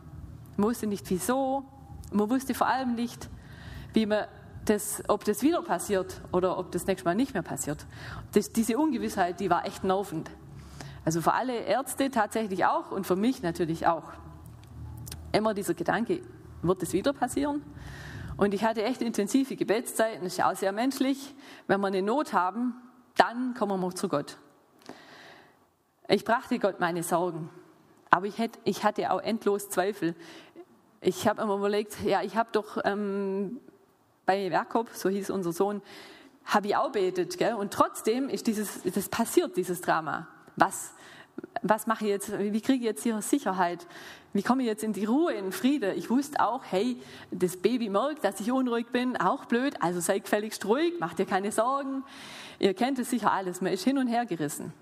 Man 0.56 0.68
wusste 0.68 0.86
nicht 0.86 1.08
wieso, 1.10 1.64
man 2.12 2.30
wusste 2.30 2.54
vor 2.54 2.68
allem 2.68 2.94
nicht, 2.94 3.28
wie 3.92 4.06
man 4.06 4.26
das, 4.64 5.02
ob 5.08 5.24
das 5.24 5.42
wieder 5.42 5.62
passiert 5.62 6.22
oder 6.32 6.58
ob 6.58 6.72
das 6.72 6.86
nächste 6.86 7.04
Mal 7.04 7.14
nicht 7.14 7.34
mehr 7.34 7.42
passiert. 7.42 7.86
Das, 8.32 8.52
diese 8.52 8.78
Ungewissheit, 8.78 9.40
die 9.40 9.50
war 9.50 9.66
echt 9.66 9.84
nervend. 9.84 10.30
Also 11.04 11.20
für 11.20 11.34
alle 11.34 11.54
Ärzte 11.54 12.10
tatsächlich 12.10 12.64
auch 12.64 12.90
und 12.90 13.06
für 13.06 13.16
mich 13.16 13.42
natürlich 13.42 13.86
auch. 13.86 14.12
Immer 15.34 15.52
dieser 15.52 15.74
Gedanke, 15.74 16.20
wird 16.62 16.80
das 16.80 16.92
wieder 16.92 17.12
passieren? 17.12 17.60
Und 18.36 18.54
ich 18.54 18.62
hatte 18.62 18.84
echt 18.84 19.02
intensive 19.02 19.56
Gebetszeiten, 19.56 20.22
das 20.22 20.34
ist 20.34 20.38
ja 20.38 20.48
auch 20.48 20.54
sehr 20.54 20.70
menschlich. 20.70 21.34
Wenn 21.66 21.80
wir 21.80 21.88
eine 21.88 22.02
Not 22.02 22.32
haben, 22.32 22.76
dann 23.16 23.52
kommen 23.54 23.80
wir 23.80 23.94
zu 23.96 24.08
Gott. 24.08 24.38
Ich 26.06 26.24
brachte 26.24 26.60
Gott 26.60 26.78
meine 26.78 27.02
Sorgen, 27.02 27.50
aber 28.10 28.26
ich, 28.26 28.38
hätte, 28.38 28.60
ich 28.62 28.84
hatte 28.84 29.10
auch 29.10 29.20
endlos 29.20 29.70
Zweifel. 29.70 30.14
Ich 31.00 31.26
habe 31.26 31.42
immer 31.42 31.56
überlegt, 31.56 32.00
ja, 32.04 32.22
ich 32.22 32.36
habe 32.36 32.50
doch 32.52 32.78
ähm, 32.84 33.58
bei 34.26 34.46
Jakob, 34.46 34.90
so 34.92 35.08
hieß 35.08 35.30
unser 35.30 35.52
Sohn, 35.52 35.82
habe 36.44 36.68
ich 36.68 36.76
auch 36.76 36.92
betet, 36.92 37.38
gell? 37.38 37.54
und 37.54 37.72
trotzdem 37.72 38.28
ist 38.28 38.46
dieses, 38.46 38.84
das 38.84 39.08
passiert, 39.08 39.56
dieses 39.56 39.80
Drama. 39.80 40.28
Was, 40.54 40.94
was 41.62 41.86
mache 41.86 42.04
ich 42.04 42.10
jetzt, 42.10 42.38
wie 42.38 42.60
kriege 42.60 42.78
ich 42.78 42.84
jetzt 42.84 43.02
hier 43.02 43.20
Sicherheit? 43.22 43.86
Wie 44.32 44.42
komme 44.42 44.62
ich 44.62 44.68
jetzt 44.68 44.84
in 44.84 44.92
die 44.92 45.04
Ruhe, 45.04 45.32
in 45.32 45.46
den 45.46 45.52
Frieden? 45.52 45.96
Ich 45.96 46.10
wusste 46.10 46.40
auch, 46.40 46.62
hey, 46.64 46.96
das 47.30 47.56
Baby 47.56 47.88
merkt, 47.88 48.24
dass 48.24 48.40
ich 48.40 48.52
unruhig 48.52 48.88
bin, 48.88 49.16
auch 49.16 49.46
blöd, 49.46 49.74
also 49.80 50.00
sei 50.00 50.18
gefälligst 50.18 50.66
ruhig, 50.66 50.94
mach 51.00 51.14
dir 51.14 51.24
keine 51.24 51.52
Sorgen. 51.52 52.04
Ihr 52.58 52.74
kennt 52.74 52.98
es 52.98 53.10
sicher 53.10 53.32
alles, 53.32 53.60
man 53.60 53.72
ist 53.72 53.84
hin 53.84 53.98
und 53.98 54.08
her 54.08 54.26
gerissen. 54.26 54.72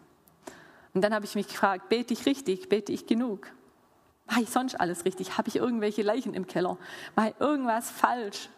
Und 0.94 1.02
dann 1.02 1.14
habe 1.14 1.24
ich 1.24 1.34
mich 1.34 1.48
gefragt, 1.48 1.88
bete 1.88 2.12
ich 2.12 2.26
richtig, 2.26 2.68
bete 2.68 2.92
ich 2.92 3.06
genug? 3.06 3.46
Mache 4.26 4.42
ich 4.42 4.50
sonst 4.50 4.80
alles 4.80 5.04
richtig? 5.04 5.38
Habe 5.38 5.48
ich 5.48 5.56
irgendwelche 5.56 6.02
Leichen 6.02 6.34
im 6.34 6.46
Keller? 6.46 6.76
Mache 7.14 7.28
ich 7.28 7.40
irgendwas 7.40 7.90
falsch? 7.90 8.48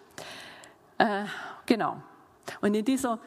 Äh, 0.98 1.24
genau. 1.66 2.02
Und 2.60 2.74
in 2.74 2.84
dieser, 2.84 3.18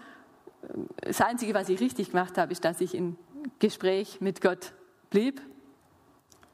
das 1.01 1.21
Einzige, 1.21 1.53
was 1.53 1.69
ich 1.69 1.79
richtig 1.79 2.11
gemacht 2.11 2.37
habe, 2.37 2.51
ist, 2.51 2.63
dass 2.65 2.81
ich 2.81 2.95
in 2.95 3.17
Gespräch 3.59 4.21
mit 4.21 4.41
Gott 4.41 4.73
blieb. 5.09 5.41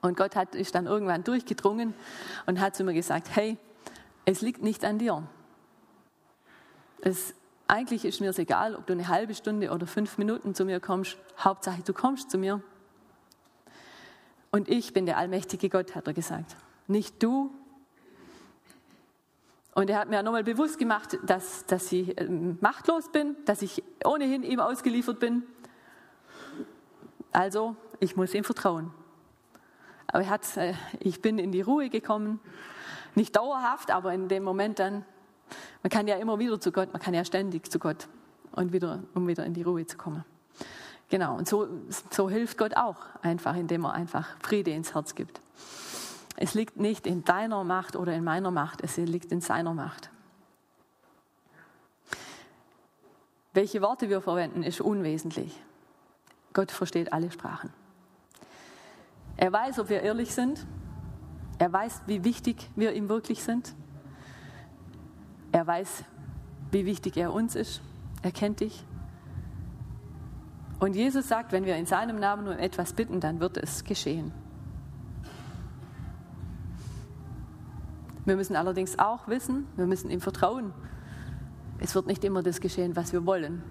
Und 0.02 0.18
Gott 0.18 0.36
hat, 0.36 0.54
ist 0.54 0.76
dann 0.76 0.86
irgendwann 0.86 1.24
durchgedrungen 1.24 1.94
und 2.46 2.60
hat 2.60 2.76
zu 2.76 2.84
mir 2.84 2.94
gesagt, 2.94 3.36
hey, 3.36 3.58
es 4.26 4.42
liegt 4.42 4.62
nicht 4.62 4.84
an 4.84 5.00
dir. 5.00 5.24
Es, 7.02 7.34
eigentlich 7.68 8.04
ist 8.04 8.20
mir 8.20 8.30
es 8.30 8.38
egal, 8.38 8.76
ob 8.76 8.86
du 8.86 8.94
eine 8.94 9.08
halbe 9.08 9.34
Stunde 9.34 9.72
oder 9.72 9.88
fünf 9.88 10.18
Minuten 10.18 10.56
zu 10.56 10.66
mir 10.66 10.80
kommst. 10.80 11.18
Hauptsache, 11.40 11.82
du 11.84 11.94
kommst 11.94 12.32
zu 12.32 12.38
mir. 12.38 12.62
Und 14.52 14.70
ich 14.70 14.94
bin 14.94 15.06
der 15.06 15.18
allmächtige 15.18 15.70
Gott, 15.70 15.96
hat 15.96 16.08
er 16.08 16.14
gesagt. 16.14 16.58
Nicht 16.88 17.24
du. 17.24 17.52
Und 19.74 19.90
er 19.90 20.00
hat 20.00 20.10
mir 20.10 20.22
nochmal 20.22 20.44
bewusst 20.44 20.78
gemacht, 20.78 21.18
dass, 21.26 21.66
dass 21.66 21.92
ich 21.92 22.20
ähm, 22.20 22.58
machtlos 22.62 23.10
bin, 23.12 23.36
dass 23.46 23.62
ich 23.62 23.84
ohnehin 24.06 24.44
ihm 24.44 24.60
ausgeliefert 24.60 25.20
bin 25.20 25.44
also, 27.34 27.76
ich 28.00 28.16
muss 28.16 28.34
ihm 28.34 28.44
vertrauen. 28.44 28.92
Aber 30.08 30.28
hat, 30.30 30.58
äh, 30.58 30.74
ich 31.00 31.22
bin 31.22 31.40
in 31.40 31.52
die 31.52 31.62
Ruhe 31.62 31.90
gekommen. 31.90 32.40
Nicht 33.16 33.36
dauerhaft, 33.36 33.92
aber 33.92 34.14
in 34.14 34.28
dem 34.28 34.44
Moment 34.44 34.80
dann. 34.80 35.06
Man 35.82 35.90
kann 35.90 36.08
ja 36.08 36.16
immer 36.16 36.40
wieder 36.40 36.60
zu 36.60 36.72
Gott, 36.72 36.94
man 36.94 37.02
kann 37.02 37.14
ja 37.14 37.26
ständig 37.26 37.72
zu 37.72 37.80
Gott 37.80 38.08
und 38.52 38.72
wieder, 38.74 39.04
um 39.14 39.28
wieder 39.28 39.46
in 39.46 39.54
die 39.54 39.64
Ruhe 39.64 39.86
zu 39.86 39.98
kommen. 39.98 40.24
Genau, 41.10 41.36
und 41.36 41.48
so, 41.48 41.68
so 42.10 42.30
hilft 42.30 42.58
Gott 42.58 42.76
auch 42.76 42.98
einfach, 43.22 43.56
indem 43.56 43.86
er 43.86 43.94
einfach 43.94 44.36
Friede 44.42 44.72
ins 44.72 44.96
Herz 44.96 45.14
gibt. 45.16 45.42
Es 46.36 46.54
liegt 46.54 46.78
nicht 46.78 47.06
in 47.06 47.24
deiner 47.24 47.64
Macht 47.64 47.96
oder 47.96 48.14
in 48.14 48.24
meiner 48.24 48.50
Macht, 48.50 48.82
es 48.82 48.98
liegt 48.98 49.32
in 49.32 49.42
seiner 49.42 49.74
Macht. 49.74 50.10
Welche 53.54 53.82
Worte 53.82 54.10
wir 54.10 54.22
verwenden, 54.22 54.64
ist 54.64 54.82
unwesentlich. 54.82 55.62
Gott 56.54 56.72
versteht 56.72 57.12
alle 57.12 57.32
Sprachen. 57.32 57.72
Er 59.38 59.52
weiß, 59.52 59.80
ob 59.80 59.90
wir 59.90 60.02
ehrlich 60.02 60.34
sind. 60.34 60.66
Er 61.58 61.72
weiß, 61.74 62.04
wie 62.08 62.24
wichtig 62.24 62.70
wir 62.76 62.94
ihm 62.94 63.10
wirklich 63.10 63.44
sind. 63.44 63.76
Er 65.52 65.66
weiß, 65.66 66.04
wie 66.72 66.86
wichtig 66.86 67.18
er 67.18 67.34
uns 67.34 67.56
ist. 67.56 67.82
Er 68.22 68.32
kennt 68.32 68.60
dich. 68.60 68.86
Und 70.80 70.96
Jesus 70.96 71.28
sagt, 71.28 71.52
wenn 71.52 71.66
wir 71.66 71.76
in 71.76 71.86
seinem 71.86 72.20
Namen 72.20 72.48
um 72.48 72.58
etwas 72.58 72.94
bitten, 72.94 73.20
dann 73.20 73.40
wird 73.40 73.58
es 73.58 73.84
geschehen. 73.84 74.32
Wir 78.26 78.36
müssen 78.36 78.56
allerdings 78.56 79.00
auch 79.00 79.28
wissen, 79.28 79.68
wir 79.76 79.86
müssen 79.86 80.10
ihm 80.10 80.22
vertrauen. 80.22 80.74
Es 81.80 81.96
wird 81.96 82.08
nicht 82.08 82.24
immer 82.24 82.42
das 82.42 82.62
geschehen, 82.62 82.96
was 82.96 83.12
wir 83.12 83.26
wollen. 83.26 83.62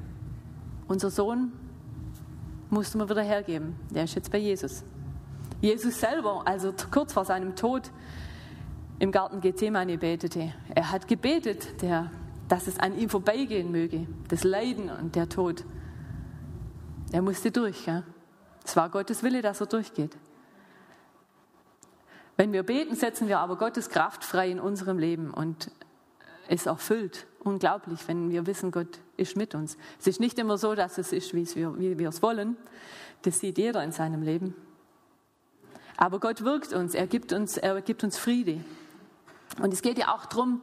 Unser 0.89 1.11
Sohn 1.11 1.53
musste 2.73 2.97
man 2.97 3.09
wieder 3.09 3.23
hergeben. 3.23 3.77
Der 3.91 4.05
ist 4.05 4.15
jetzt 4.15 4.33
bei 4.33 4.39
Jesus. 4.39 4.83
Jesus 5.61 6.01
selber, 6.01 6.43
also 6.47 6.73
kurz 6.91 7.13
vor 7.13 7.25
seinem 7.25 7.55
Tod 7.55 7.93
im 8.99 9.13
Garten 9.13 9.41
Gethsemane 9.41 9.99
betete. 9.99 10.55
Er 10.75 10.91
hat 10.91 11.07
gebetet, 11.07 11.83
der, 11.83 12.11
dass 12.49 12.67
es 12.67 12.79
an 12.79 12.99
ihm 12.99 13.11
vorbeigehen 13.11 13.71
möge, 13.71 14.07
das 14.29 14.43
Leiden 14.43 14.91
und 14.91 15.15
der 15.15 15.29
Tod. 15.29 15.65
Er 17.13 17.21
musste 17.21 17.51
durch. 17.51 17.87
Ja? 17.87 18.05
Es 18.65 18.75
war 18.75 18.89
Gottes 18.89 19.23
Wille, 19.23 19.43
dass 19.43 19.61
er 19.61 19.67
durchgeht. 19.67 20.17
Wenn 22.37 22.53
wir 22.53 22.63
beten, 22.63 22.97
setzen 22.97 23.29
wir 23.29 23.39
aber 23.41 23.57
Gottes 23.57 23.91
Kraft 23.91 24.25
frei 24.25 24.51
in 24.51 24.59
unserem 24.59 24.99
Leben 24.99 25.31
und 25.31 25.71
es 26.49 26.65
erfüllt. 26.67 27.27
Unglaublich, 27.45 28.01
wenn 28.07 28.31
wir 28.31 28.47
wissen, 28.47 28.71
Gott 28.71 29.01
ist 29.17 29.37
mit 29.37 29.55
uns. 29.55 29.77
Es 29.99 30.07
ist 30.07 30.21
nicht 30.21 30.39
immer 30.39 30.59
so, 30.59 30.77
dass 30.77 30.99
es 30.99 31.13
ist, 31.13 31.35
wie 31.35 31.99
wir 31.99 32.09
es 32.09 32.23
wollen. 32.23 32.57
Das 33.23 33.41
sieht 33.41 33.59
jeder 33.59 33.83
in 33.83 33.91
seinem 33.91 34.23
Leben. 34.23 34.55
Aber 35.97 36.21
Gott 36.21 36.45
wirkt 36.45 36.73
uns, 36.73 36.95
er 36.95 37.07
gibt 37.07 37.33
uns, 37.33 37.57
er 37.57 37.81
gibt 37.83 38.05
uns 38.05 38.17
Friede. 38.17 38.65
Und 39.61 39.73
es 39.73 39.83
geht 39.83 39.99
ja 39.99 40.15
auch 40.15 40.27
darum, 40.27 40.63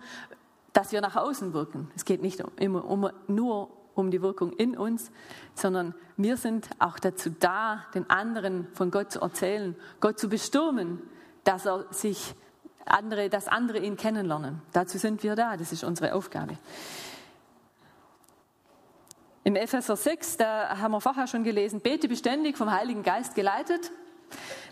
dass 0.71 0.91
wir 0.91 1.01
nach 1.01 1.17
außen 1.17 1.53
wirken. 1.53 1.91
Es 1.95 2.05
geht 2.05 2.21
nicht 2.21 2.41
immer 2.57 2.85
um, 2.85 3.09
nur 3.27 3.69
um 3.93 4.09
die 4.09 4.21
Wirkung 4.21 4.53
in 4.53 4.77
uns, 4.77 5.11
sondern 5.55 5.93
wir 6.15 6.37
sind 6.37 6.69
auch 6.79 6.97
dazu 6.97 7.29
da, 7.39 7.85
den 7.93 8.09
anderen 8.09 8.67
von 8.73 8.89
Gott 8.89 9.11
zu 9.11 9.19
erzählen, 9.19 9.75
Gott 9.99 10.17
zu 10.17 10.29
bestürmen, 10.29 11.01
dass 11.43 11.65
er 11.65 11.85
sich 11.91 12.35
andere, 12.91 13.29
dass 13.29 13.47
andere 13.47 13.79
ihn 13.79 13.97
kennenlernen. 13.97 14.61
Dazu 14.73 14.97
sind 14.97 15.23
wir 15.23 15.35
da, 15.35 15.57
das 15.57 15.71
ist 15.71 15.83
unsere 15.83 16.13
Aufgabe. 16.13 16.57
Im 19.43 19.55
Epheser 19.55 19.95
6, 19.95 20.37
da 20.37 20.77
haben 20.77 20.91
wir 20.91 21.01
vorher 21.01 21.25
schon 21.25 21.43
gelesen, 21.43 21.81
bete 21.81 22.07
beständig 22.07 22.57
vom 22.57 22.71
Heiligen 22.71 23.03
Geist 23.03 23.35
geleitet. 23.35 23.91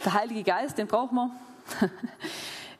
Der 0.06 0.14
Heilige 0.14 0.44
Geist, 0.44 0.78
den 0.78 0.88
brauchen 0.88 1.16
wir, 1.16 1.32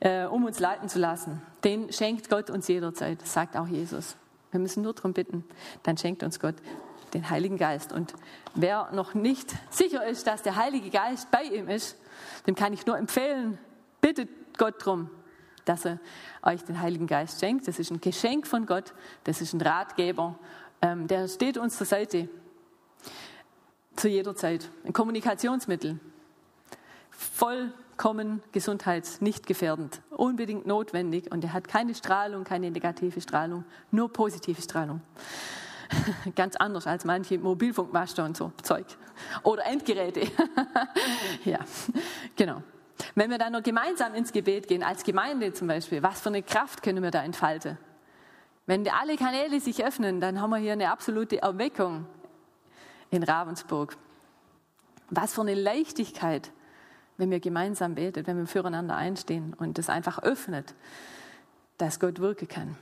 äh, 0.00 0.26
um 0.26 0.44
uns 0.44 0.60
leiten 0.60 0.88
zu 0.88 0.98
lassen. 0.98 1.42
Den 1.64 1.92
schenkt 1.92 2.30
Gott 2.30 2.50
uns 2.50 2.68
jederzeit, 2.68 3.26
sagt 3.26 3.56
auch 3.56 3.66
Jesus. 3.66 4.16
Wir 4.50 4.60
müssen 4.60 4.82
nur 4.82 4.94
darum 4.94 5.12
bitten, 5.12 5.44
dann 5.82 5.98
schenkt 5.98 6.22
uns 6.22 6.38
Gott 6.38 6.54
den 7.14 7.28
Heiligen 7.30 7.56
Geist. 7.56 7.92
Und 7.92 8.14
wer 8.54 8.90
noch 8.92 9.14
nicht 9.14 9.54
sicher 9.70 10.06
ist, 10.06 10.26
dass 10.26 10.42
der 10.42 10.56
Heilige 10.56 10.90
Geist 10.90 11.30
bei 11.30 11.42
ihm 11.42 11.68
ist, 11.68 11.96
dem 12.46 12.54
kann 12.54 12.72
ich 12.72 12.86
nur 12.86 12.96
empfehlen, 12.96 13.58
bittet 14.00 14.28
Gott 14.56 14.74
darum, 14.80 15.10
dass 15.68 15.84
er 15.84 15.98
euch 16.42 16.64
den 16.64 16.80
Heiligen 16.80 17.06
Geist 17.06 17.40
schenkt. 17.40 17.68
Das 17.68 17.78
ist 17.78 17.90
ein 17.90 18.00
Geschenk 18.00 18.46
von 18.46 18.66
Gott, 18.66 18.94
das 19.24 19.40
ist 19.40 19.52
ein 19.52 19.60
Ratgeber, 19.60 20.38
ähm, 20.82 21.06
der 21.06 21.28
steht 21.28 21.58
uns 21.58 21.76
zur 21.76 21.86
Seite 21.86 22.28
zu 23.96 24.08
jeder 24.08 24.34
Zeit. 24.36 24.70
Ein 24.84 24.92
Kommunikationsmittel, 24.92 25.98
vollkommen 27.10 28.42
gesundheits 28.52 29.20
nicht 29.20 29.46
gefährdend, 29.46 30.00
unbedingt 30.10 30.66
notwendig 30.66 31.32
und 31.32 31.42
er 31.44 31.52
hat 31.52 31.66
keine 31.66 31.94
Strahlung, 31.94 32.44
keine 32.44 32.70
negative 32.70 33.20
Strahlung, 33.20 33.64
nur 33.90 34.12
positive 34.12 34.62
Strahlung. 34.62 35.00
Ganz 36.34 36.54
anders 36.56 36.86
als 36.86 37.04
manche 37.04 37.38
Mobilfunkmaster 37.38 38.24
und 38.24 38.36
so 38.36 38.52
Zeug. 38.62 38.86
Oder 39.42 39.66
Endgeräte. 39.66 40.20
ja, 41.44 41.58
genau. 42.36 42.62
Wenn 43.14 43.30
wir 43.30 43.38
dann 43.38 43.52
noch 43.52 43.62
gemeinsam 43.62 44.14
ins 44.14 44.32
Gebet 44.32 44.68
gehen, 44.68 44.82
als 44.82 45.02
Gemeinde 45.02 45.52
zum 45.52 45.68
Beispiel, 45.68 46.02
was 46.02 46.20
für 46.20 46.28
eine 46.28 46.42
Kraft 46.42 46.82
können 46.82 47.02
wir 47.02 47.10
da 47.10 47.22
entfalten? 47.22 47.78
Wenn 48.66 48.86
alle 48.88 49.16
Kanäle 49.16 49.60
sich 49.60 49.84
öffnen, 49.84 50.20
dann 50.20 50.40
haben 50.40 50.50
wir 50.50 50.58
hier 50.58 50.74
eine 50.74 50.90
absolute 50.90 51.40
Erweckung 51.40 52.06
in 53.10 53.22
Ravensburg. 53.22 53.96
Was 55.10 55.32
für 55.32 55.40
eine 55.40 55.54
Leichtigkeit, 55.54 56.52
wenn 57.16 57.30
wir 57.30 57.40
gemeinsam 57.40 57.94
beten, 57.94 58.26
wenn 58.26 58.36
wir 58.36 58.46
füreinander 58.46 58.94
einstehen 58.94 59.54
und 59.54 59.78
das 59.78 59.88
einfach 59.88 60.18
öffnet, 60.18 60.74
dass 61.78 61.98
Gott 61.98 62.18
wirken 62.20 62.46
kann. 62.46 62.76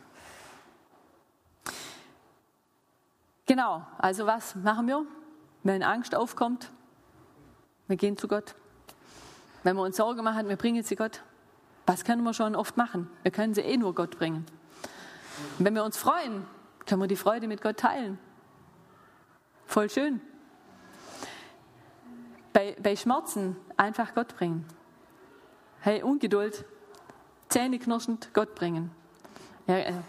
Genau, 3.46 3.86
also 3.98 4.26
was 4.26 4.56
machen 4.56 4.88
wir, 4.88 5.06
wenn 5.62 5.84
Angst 5.84 6.16
aufkommt? 6.16 6.72
Wir 7.86 7.96
gehen 7.96 8.16
zu 8.16 8.26
Gott. 8.26 8.56
Wenn 9.66 9.74
wir 9.74 9.83
uns 9.83 9.96
Sorgen 9.96 10.22
machen, 10.22 10.48
wir 10.48 10.55
bringen 10.55 10.85
sie 10.85 10.94
Gott. 10.94 11.24
Was 11.87 12.05
können 12.05 12.22
wir 12.22 12.33
schon 12.33 12.55
oft 12.55 12.76
machen? 12.76 13.11
Wir 13.24 13.33
können 13.33 13.52
sie 13.52 13.62
eh 13.62 13.76
nur 13.76 13.96
Gott 13.96 14.16
bringen. 14.16 14.46
Und 15.59 15.64
wenn 15.64 15.74
wir 15.74 15.83
uns 15.83 15.96
freuen, 15.96 16.46
können 16.87 17.02
wir 17.02 17.09
die 17.09 17.16
Freude 17.16 17.48
mit 17.48 17.61
Gott 17.61 17.79
teilen. 17.79 18.16
Voll 19.64 19.90
schön. 19.90 20.20
Bei, 22.52 22.76
bei 22.81 22.94
Schmerzen 22.94 23.57
einfach 23.76 24.14
Gott 24.14 24.37
bringen. 24.37 24.64
Hey, 25.81 26.00
Ungeduld, 26.00 26.64
Zähne 27.48 27.81
knirschend 27.81 28.33
Gott 28.35 28.55
bringen. 28.55 28.92
Er, 29.66 29.85
er, 29.85 30.05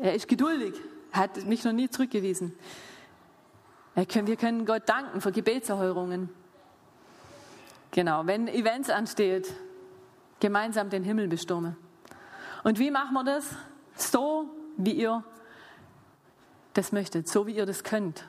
er 0.00 0.14
ist 0.14 0.28
geduldig, 0.28 0.74
hat 1.12 1.46
mich 1.46 1.64
noch 1.64 1.72
nie 1.72 1.88
zurückgewiesen. 1.88 2.54
Wir 3.94 4.36
können 4.36 4.66
Gott 4.66 4.86
danken 4.86 5.22
für 5.22 5.32
Gebetserhörungen. 5.32 6.28
Genau, 7.98 8.28
wenn 8.28 8.46
Events 8.46 8.90
ansteht, 8.90 9.52
gemeinsam 10.38 10.88
den 10.88 11.02
Himmel 11.02 11.26
bestürmen. 11.26 11.76
Und 12.62 12.78
wie 12.78 12.92
machen 12.92 13.12
wir 13.12 13.24
das? 13.24 13.56
So, 13.96 14.48
wie 14.76 14.92
ihr 14.92 15.24
das 16.74 16.92
möchtet, 16.92 17.26
so 17.26 17.48
wie 17.48 17.56
ihr 17.56 17.66
das 17.66 17.82
könnt. 17.82 18.22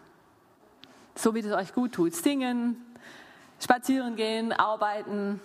So 1.14 1.36
wie 1.36 1.44
das 1.44 1.52
euch 1.52 1.76
gut 1.76 1.92
tut. 1.92 2.16
Singen, 2.16 2.84
spazieren 3.60 4.16
gehen, 4.16 4.54
arbeiten, 4.54 5.40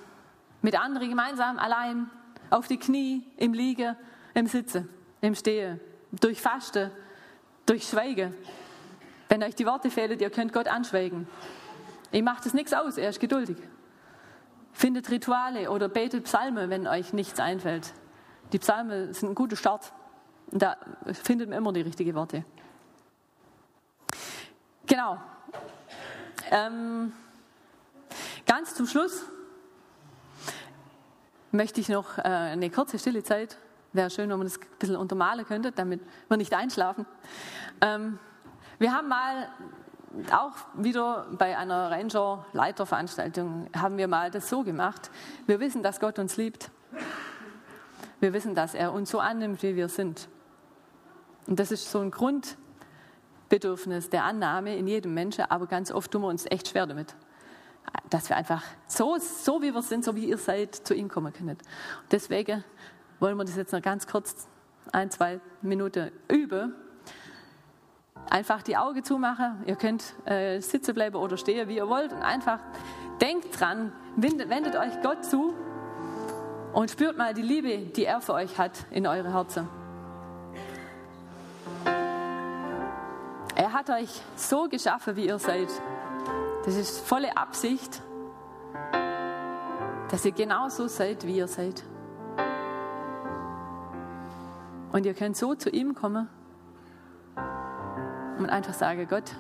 mit 0.63 0.81
anderen 0.81 1.11
gemeinsam, 1.11 1.59
allein, 1.59 2.09
auf 2.49 2.67
die 2.67 2.79
Knie, 2.79 3.27
im 3.37 3.53
Liege, 3.53 3.95
im 4.33 4.47
Sitze, 4.47 4.89
im 5.21 5.35
Stehe, 5.35 5.81
durch 6.13 6.41
Faste, 6.41 6.93
durch 7.67 7.87
Schweige. 7.87 8.33
Wenn 9.29 9.43
euch 9.43 9.55
die 9.55 9.67
Worte 9.67 9.91
fehlen, 9.91 10.19
ihr 10.19 10.31
könnt 10.31 10.55
Gott 10.55 10.69
anschweigen. 10.69 11.29
Ihr 12.11 12.23
macht 12.23 12.47
es 12.47 12.55
nichts 12.55 12.73
aus, 12.73 12.97
er 12.97 13.11
ist 13.11 13.21
geduldig. 13.21 13.59
Findet 14.75 15.09
Rituale 15.11 15.71
oder 15.71 15.89
betet 15.89 16.25
Psalme, 16.25 16.69
wenn 16.69 16.89
euch 16.89 17.13
nichts 17.13 17.39
einfällt. 17.39 17.95
Die 18.53 18.59
Psalme 18.59 19.15
sind 19.15 19.31
ein 19.31 19.35
guter 19.35 19.57
Start. 19.57 19.93
Da 20.51 20.77
findet 21.13 21.49
man 21.49 21.59
immer 21.59 21.73
die 21.73 21.81
richtigen 21.81 22.15
Worte. 22.15 22.45
Genau. 24.87 25.19
Ähm, 26.51 27.13
ganz 28.47 28.75
zum 28.75 28.87
Schluss 28.87 29.25
möchte 31.53 31.81
ich 31.81 31.89
noch 31.89 32.19
äh, 32.19 32.23
eine 32.23 32.69
kurze 32.69 32.99
stille 32.99 33.23
Zeit. 33.23 33.57
Wäre 33.93 34.11
schön, 34.11 34.29
wenn 34.29 34.39
man 34.39 34.49
das 34.49 34.59
ein 34.59 34.67
bisschen 34.79 34.97
untermalen 34.97 35.47
könnte, 35.47 35.71
damit 35.71 36.01
wir 36.29 36.37
nicht 36.37 36.53
einschlafen. 36.53 37.07
Ähm, 37.81 38.19
wir 38.79 38.93
haben 38.93 39.09
mal 39.09 39.49
auch 40.33 40.53
wieder 40.75 41.27
bei 41.39 41.57
einer 41.57 41.91
Ranger-Leiterveranstaltung 41.91 43.69
haben 43.77 43.97
wir 43.99 44.09
mal 44.09 44.31
das 44.31 44.49
so 44.49 44.63
gemacht. 44.63 45.11
Wir 45.47 45.61
wissen, 45.61 45.83
dass 45.83 46.01
Gott 46.01 46.19
uns 46.19 46.37
liebt. 46.37 46.71
Wir 48.21 48.33
wissen, 48.33 48.55
dass 48.55 48.75
er 48.75 48.93
uns 48.93 49.11
so 49.11 49.19
annimmt, 49.21 49.63
wie 49.63 49.77
wir 49.77 49.89
sind. 49.89 50.29
Und 51.47 51.59
das 51.61 51.71
ist 51.71 51.91
so 51.91 52.01
ein 52.01 52.11
Grundbedürfnis 52.11 54.09
der 54.11 54.25
Annahme 54.25 54.77
in 54.77 54.87
jedem 54.87 55.15
Menschen, 55.15 55.45
aber 55.49 55.67
ganz 55.67 55.91
oft 55.93 56.11
tun 56.11 56.23
wir 56.23 56.29
uns 56.29 56.47
echt 56.51 56.69
schwer 56.69 56.87
damit. 56.87 57.15
dass 58.11 58.29
wir 58.29 58.37
einfach 58.37 58.63
so, 58.87 59.19
so 59.19 59.63
wie 59.63 59.75
wir 59.75 59.83
sind, 59.83 60.05
so 60.05 60.15
wie 60.17 60.27
ihr 60.27 60.39
seid, 60.39 60.75
zu 60.75 60.95
ihm 60.95 61.09
kommen 61.09 61.33
können. 61.33 61.51
Und 61.51 62.13
deswegen 62.13 62.65
wollen 63.21 63.37
wir 63.37 63.45
das 63.45 63.57
jetzt 63.57 63.73
noch 63.73 63.83
ganz 63.83 64.07
kurz, 64.07 64.49
ein, 64.93 65.11
zwei 65.11 65.41
Minuten 65.63 66.13
üben. 66.29 66.75
Einfach 68.31 68.63
die 68.63 68.77
Augen 68.77 69.05
zumachen. 69.05 69.63
Ihr 69.67 69.77
könnt 69.77 70.15
äh, 70.27 70.61
sitzen 70.61 70.95
bleiben 70.95 71.17
oder 71.17 71.37
stehen, 71.37 71.69
wie 71.69 71.77
ihr 71.77 71.89
wollt. 71.89 72.13
Und 72.13 72.23
einfach 72.23 72.59
denkt 73.21 73.61
dran, 73.61 73.93
wendet, 74.17 74.49
wendet 74.49 74.77
euch 74.77 75.01
Gott 75.03 75.25
zu 75.25 75.55
und 76.73 76.91
spürt 76.91 77.17
mal 77.17 77.35
die 77.35 77.43
Liebe, 77.43 77.79
die 77.93 78.05
er 78.05 78.21
für 78.21 78.35
euch 78.35 78.59
hat 78.59 78.87
in 78.91 79.07
eure 79.07 79.33
Herzen. 79.33 79.69
Er 83.57 83.73
hat 83.73 83.89
euch 83.91 84.11
so 84.35 84.69
geschaffen, 84.69 85.15
wie 85.17 85.27
ihr 85.27 85.39
seid. 85.39 85.69
Das 86.65 86.77
ist 86.77 87.07
volle 87.07 87.37
Absicht, 87.37 88.03
dass 90.11 90.25
ihr 90.25 90.33
genauso 90.33 90.89
seid, 90.89 91.27
wie 91.27 91.37
ihr 91.37 91.47
seid. 91.47 91.85
Und 94.93 95.07
ihr 95.07 95.15
könnt 95.15 95.37
so 95.37 95.55
zu 95.55 95.71
ihm 95.71 95.95
kommen 95.95 96.29
und 98.39 98.51
einfach 98.51 98.75
sagen, 98.75 99.07
Gott, 99.09 99.35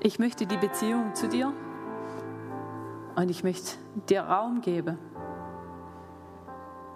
ich 0.00 0.18
möchte 0.18 0.46
die 0.46 0.56
Beziehung 0.56 1.14
zu 1.14 1.28
dir 1.28 1.52
und 3.16 3.30
ich 3.30 3.44
möchte 3.44 3.76
dir 4.08 4.22
Raum 4.22 4.60
geben, 4.60 4.98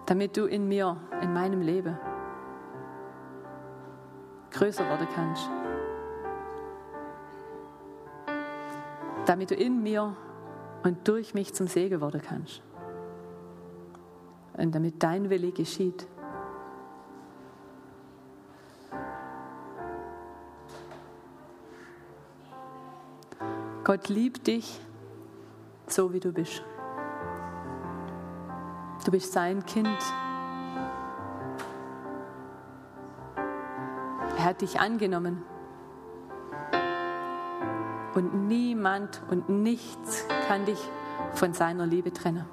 damit 0.06 0.36
du 0.36 0.46
in 0.46 0.68
mir, 0.68 0.96
in 1.20 1.32
meinem 1.32 1.60
Leben 1.60 1.98
größer 4.52 4.84
werden 4.88 5.08
kannst. 5.14 5.50
Damit 9.26 9.50
du 9.50 9.54
in 9.54 9.82
mir 9.82 10.16
und 10.82 11.08
durch 11.08 11.34
mich 11.34 11.54
zum 11.54 11.66
Segen 11.66 12.00
werden 12.00 12.22
kannst. 12.22 12.62
Und 14.56 14.74
damit 14.74 15.02
dein 15.02 15.30
Wille 15.30 15.50
geschieht. 15.50 16.06
Gott 23.94 24.08
liebt 24.08 24.48
dich 24.48 24.80
so, 25.86 26.12
wie 26.12 26.18
du 26.18 26.32
bist. 26.32 26.64
Du 29.04 29.12
bist 29.12 29.32
sein 29.32 29.64
Kind. 29.66 29.86
Er 34.36 34.44
hat 34.46 34.62
dich 34.62 34.80
angenommen. 34.80 35.44
Und 38.16 38.48
niemand 38.48 39.22
und 39.30 39.48
nichts 39.48 40.26
kann 40.48 40.64
dich 40.64 40.80
von 41.34 41.52
seiner 41.52 41.86
Liebe 41.86 42.12
trennen. 42.12 42.46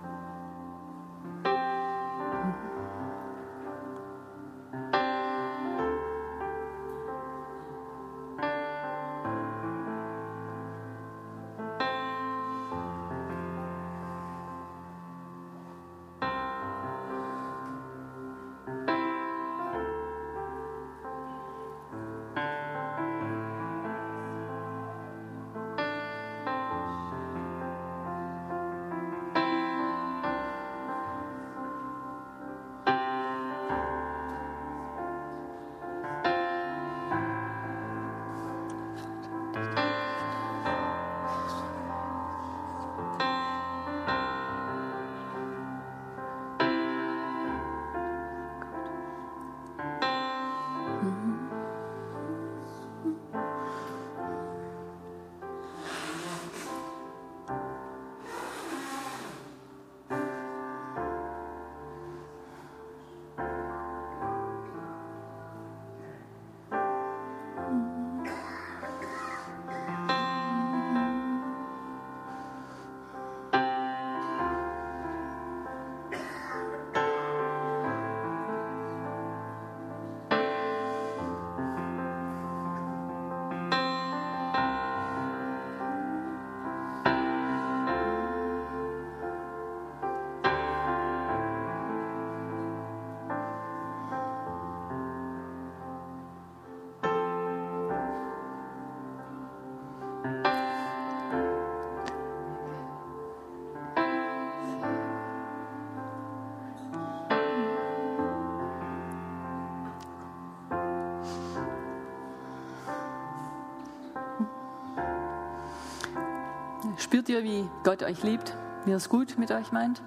Spürt 117.11 117.27
ihr, 117.27 117.43
wie 117.43 117.69
Gott 117.83 118.03
euch 118.03 118.23
liebt, 118.23 118.55
wie 118.85 118.91
er 118.91 118.95
es 118.95 119.09
gut 119.09 119.37
mit 119.37 119.51
euch 119.51 119.73
meint? 119.73 120.01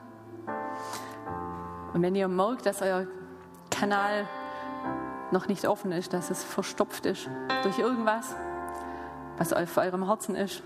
Und 1.93 2.01
wenn 2.01 2.15
ihr 2.15 2.29
merkt, 2.29 2.65
dass 2.65 2.81
euer 2.81 3.07
Kanal 3.71 4.27
noch 5.31 5.47
nicht 5.47 5.69
offen 5.69 5.93
ist, 5.93 6.15
dass 6.15 6.31
es 6.31 6.43
verstopft 6.43 7.05
ist 7.05 7.29
durch 7.63 7.79
irgendwas, 7.79 8.35
was 9.37 9.53
auf 9.53 9.77
eurem 9.77 10.07
Herzen 10.07 10.35
ist, 10.35 10.63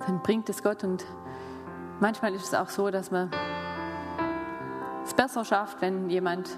dann 0.00 0.20
bringt 0.22 0.50
es 0.50 0.62
Gott. 0.62 0.84
Und 0.84 1.06
manchmal 2.00 2.34
ist 2.34 2.44
es 2.44 2.52
auch 2.52 2.68
so, 2.68 2.90
dass 2.90 3.10
man 3.10 3.30
es 5.06 5.14
besser 5.14 5.46
schafft, 5.46 5.80
wenn 5.80 6.10
jemand 6.10 6.50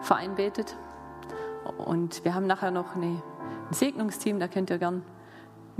vereinbetet. 0.00 0.76
Und 1.78 2.24
wir 2.24 2.34
haben 2.34 2.48
nachher 2.48 2.72
noch 2.72 2.96
eine, 2.96 3.22
ein 3.68 3.72
Segnungsteam, 3.72 4.40
da 4.40 4.48
könnt 4.48 4.68
ihr 4.70 4.78
gern 4.78 5.04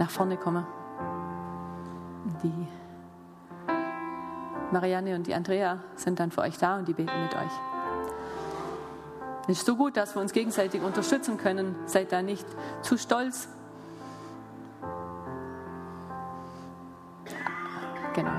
nach 0.01 0.11
vorne 0.11 0.37
kommen. 0.39 0.67
Die 2.43 2.67
Marianne 4.73 5.15
und 5.15 5.27
die 5.27 5.35
Andrea 5.35 5.79
sind 5.95 6.19
dann 6.19 6.31
für 6.31 6.41
euch 6.41 6.57
da 6.57 6.79
und 6.79 6.89
die 6.89 6.95
beten 6.95 7.23
mit 7.23 7.35
euch. 7.35 7.53
Es 9.43 9.59
ist 9.59 9.67
so 9.67 9.77
gut, 9.77 9.97
dass 9.97 10.15
wir 10.15 10.23
uns 10.23 10.33
gegenseitig 10.33 10.81
unterstützen 10.83 11.37
können. 11.37 11.77
Seid 11.85 12.13
da 12.13 12.23
nicht 12.23 12.47
zu 12.83 12.97
stolz. 12.97 13.49
Genau. 18.15 18.33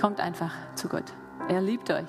Kommt 0.00 0.20
einfach 0.20 0.52
zu 0.74 0.88
Gott. 0.88 1.12
Er 1.48 1.62
liebt 1.62 1.90
euch. 1.90 2.08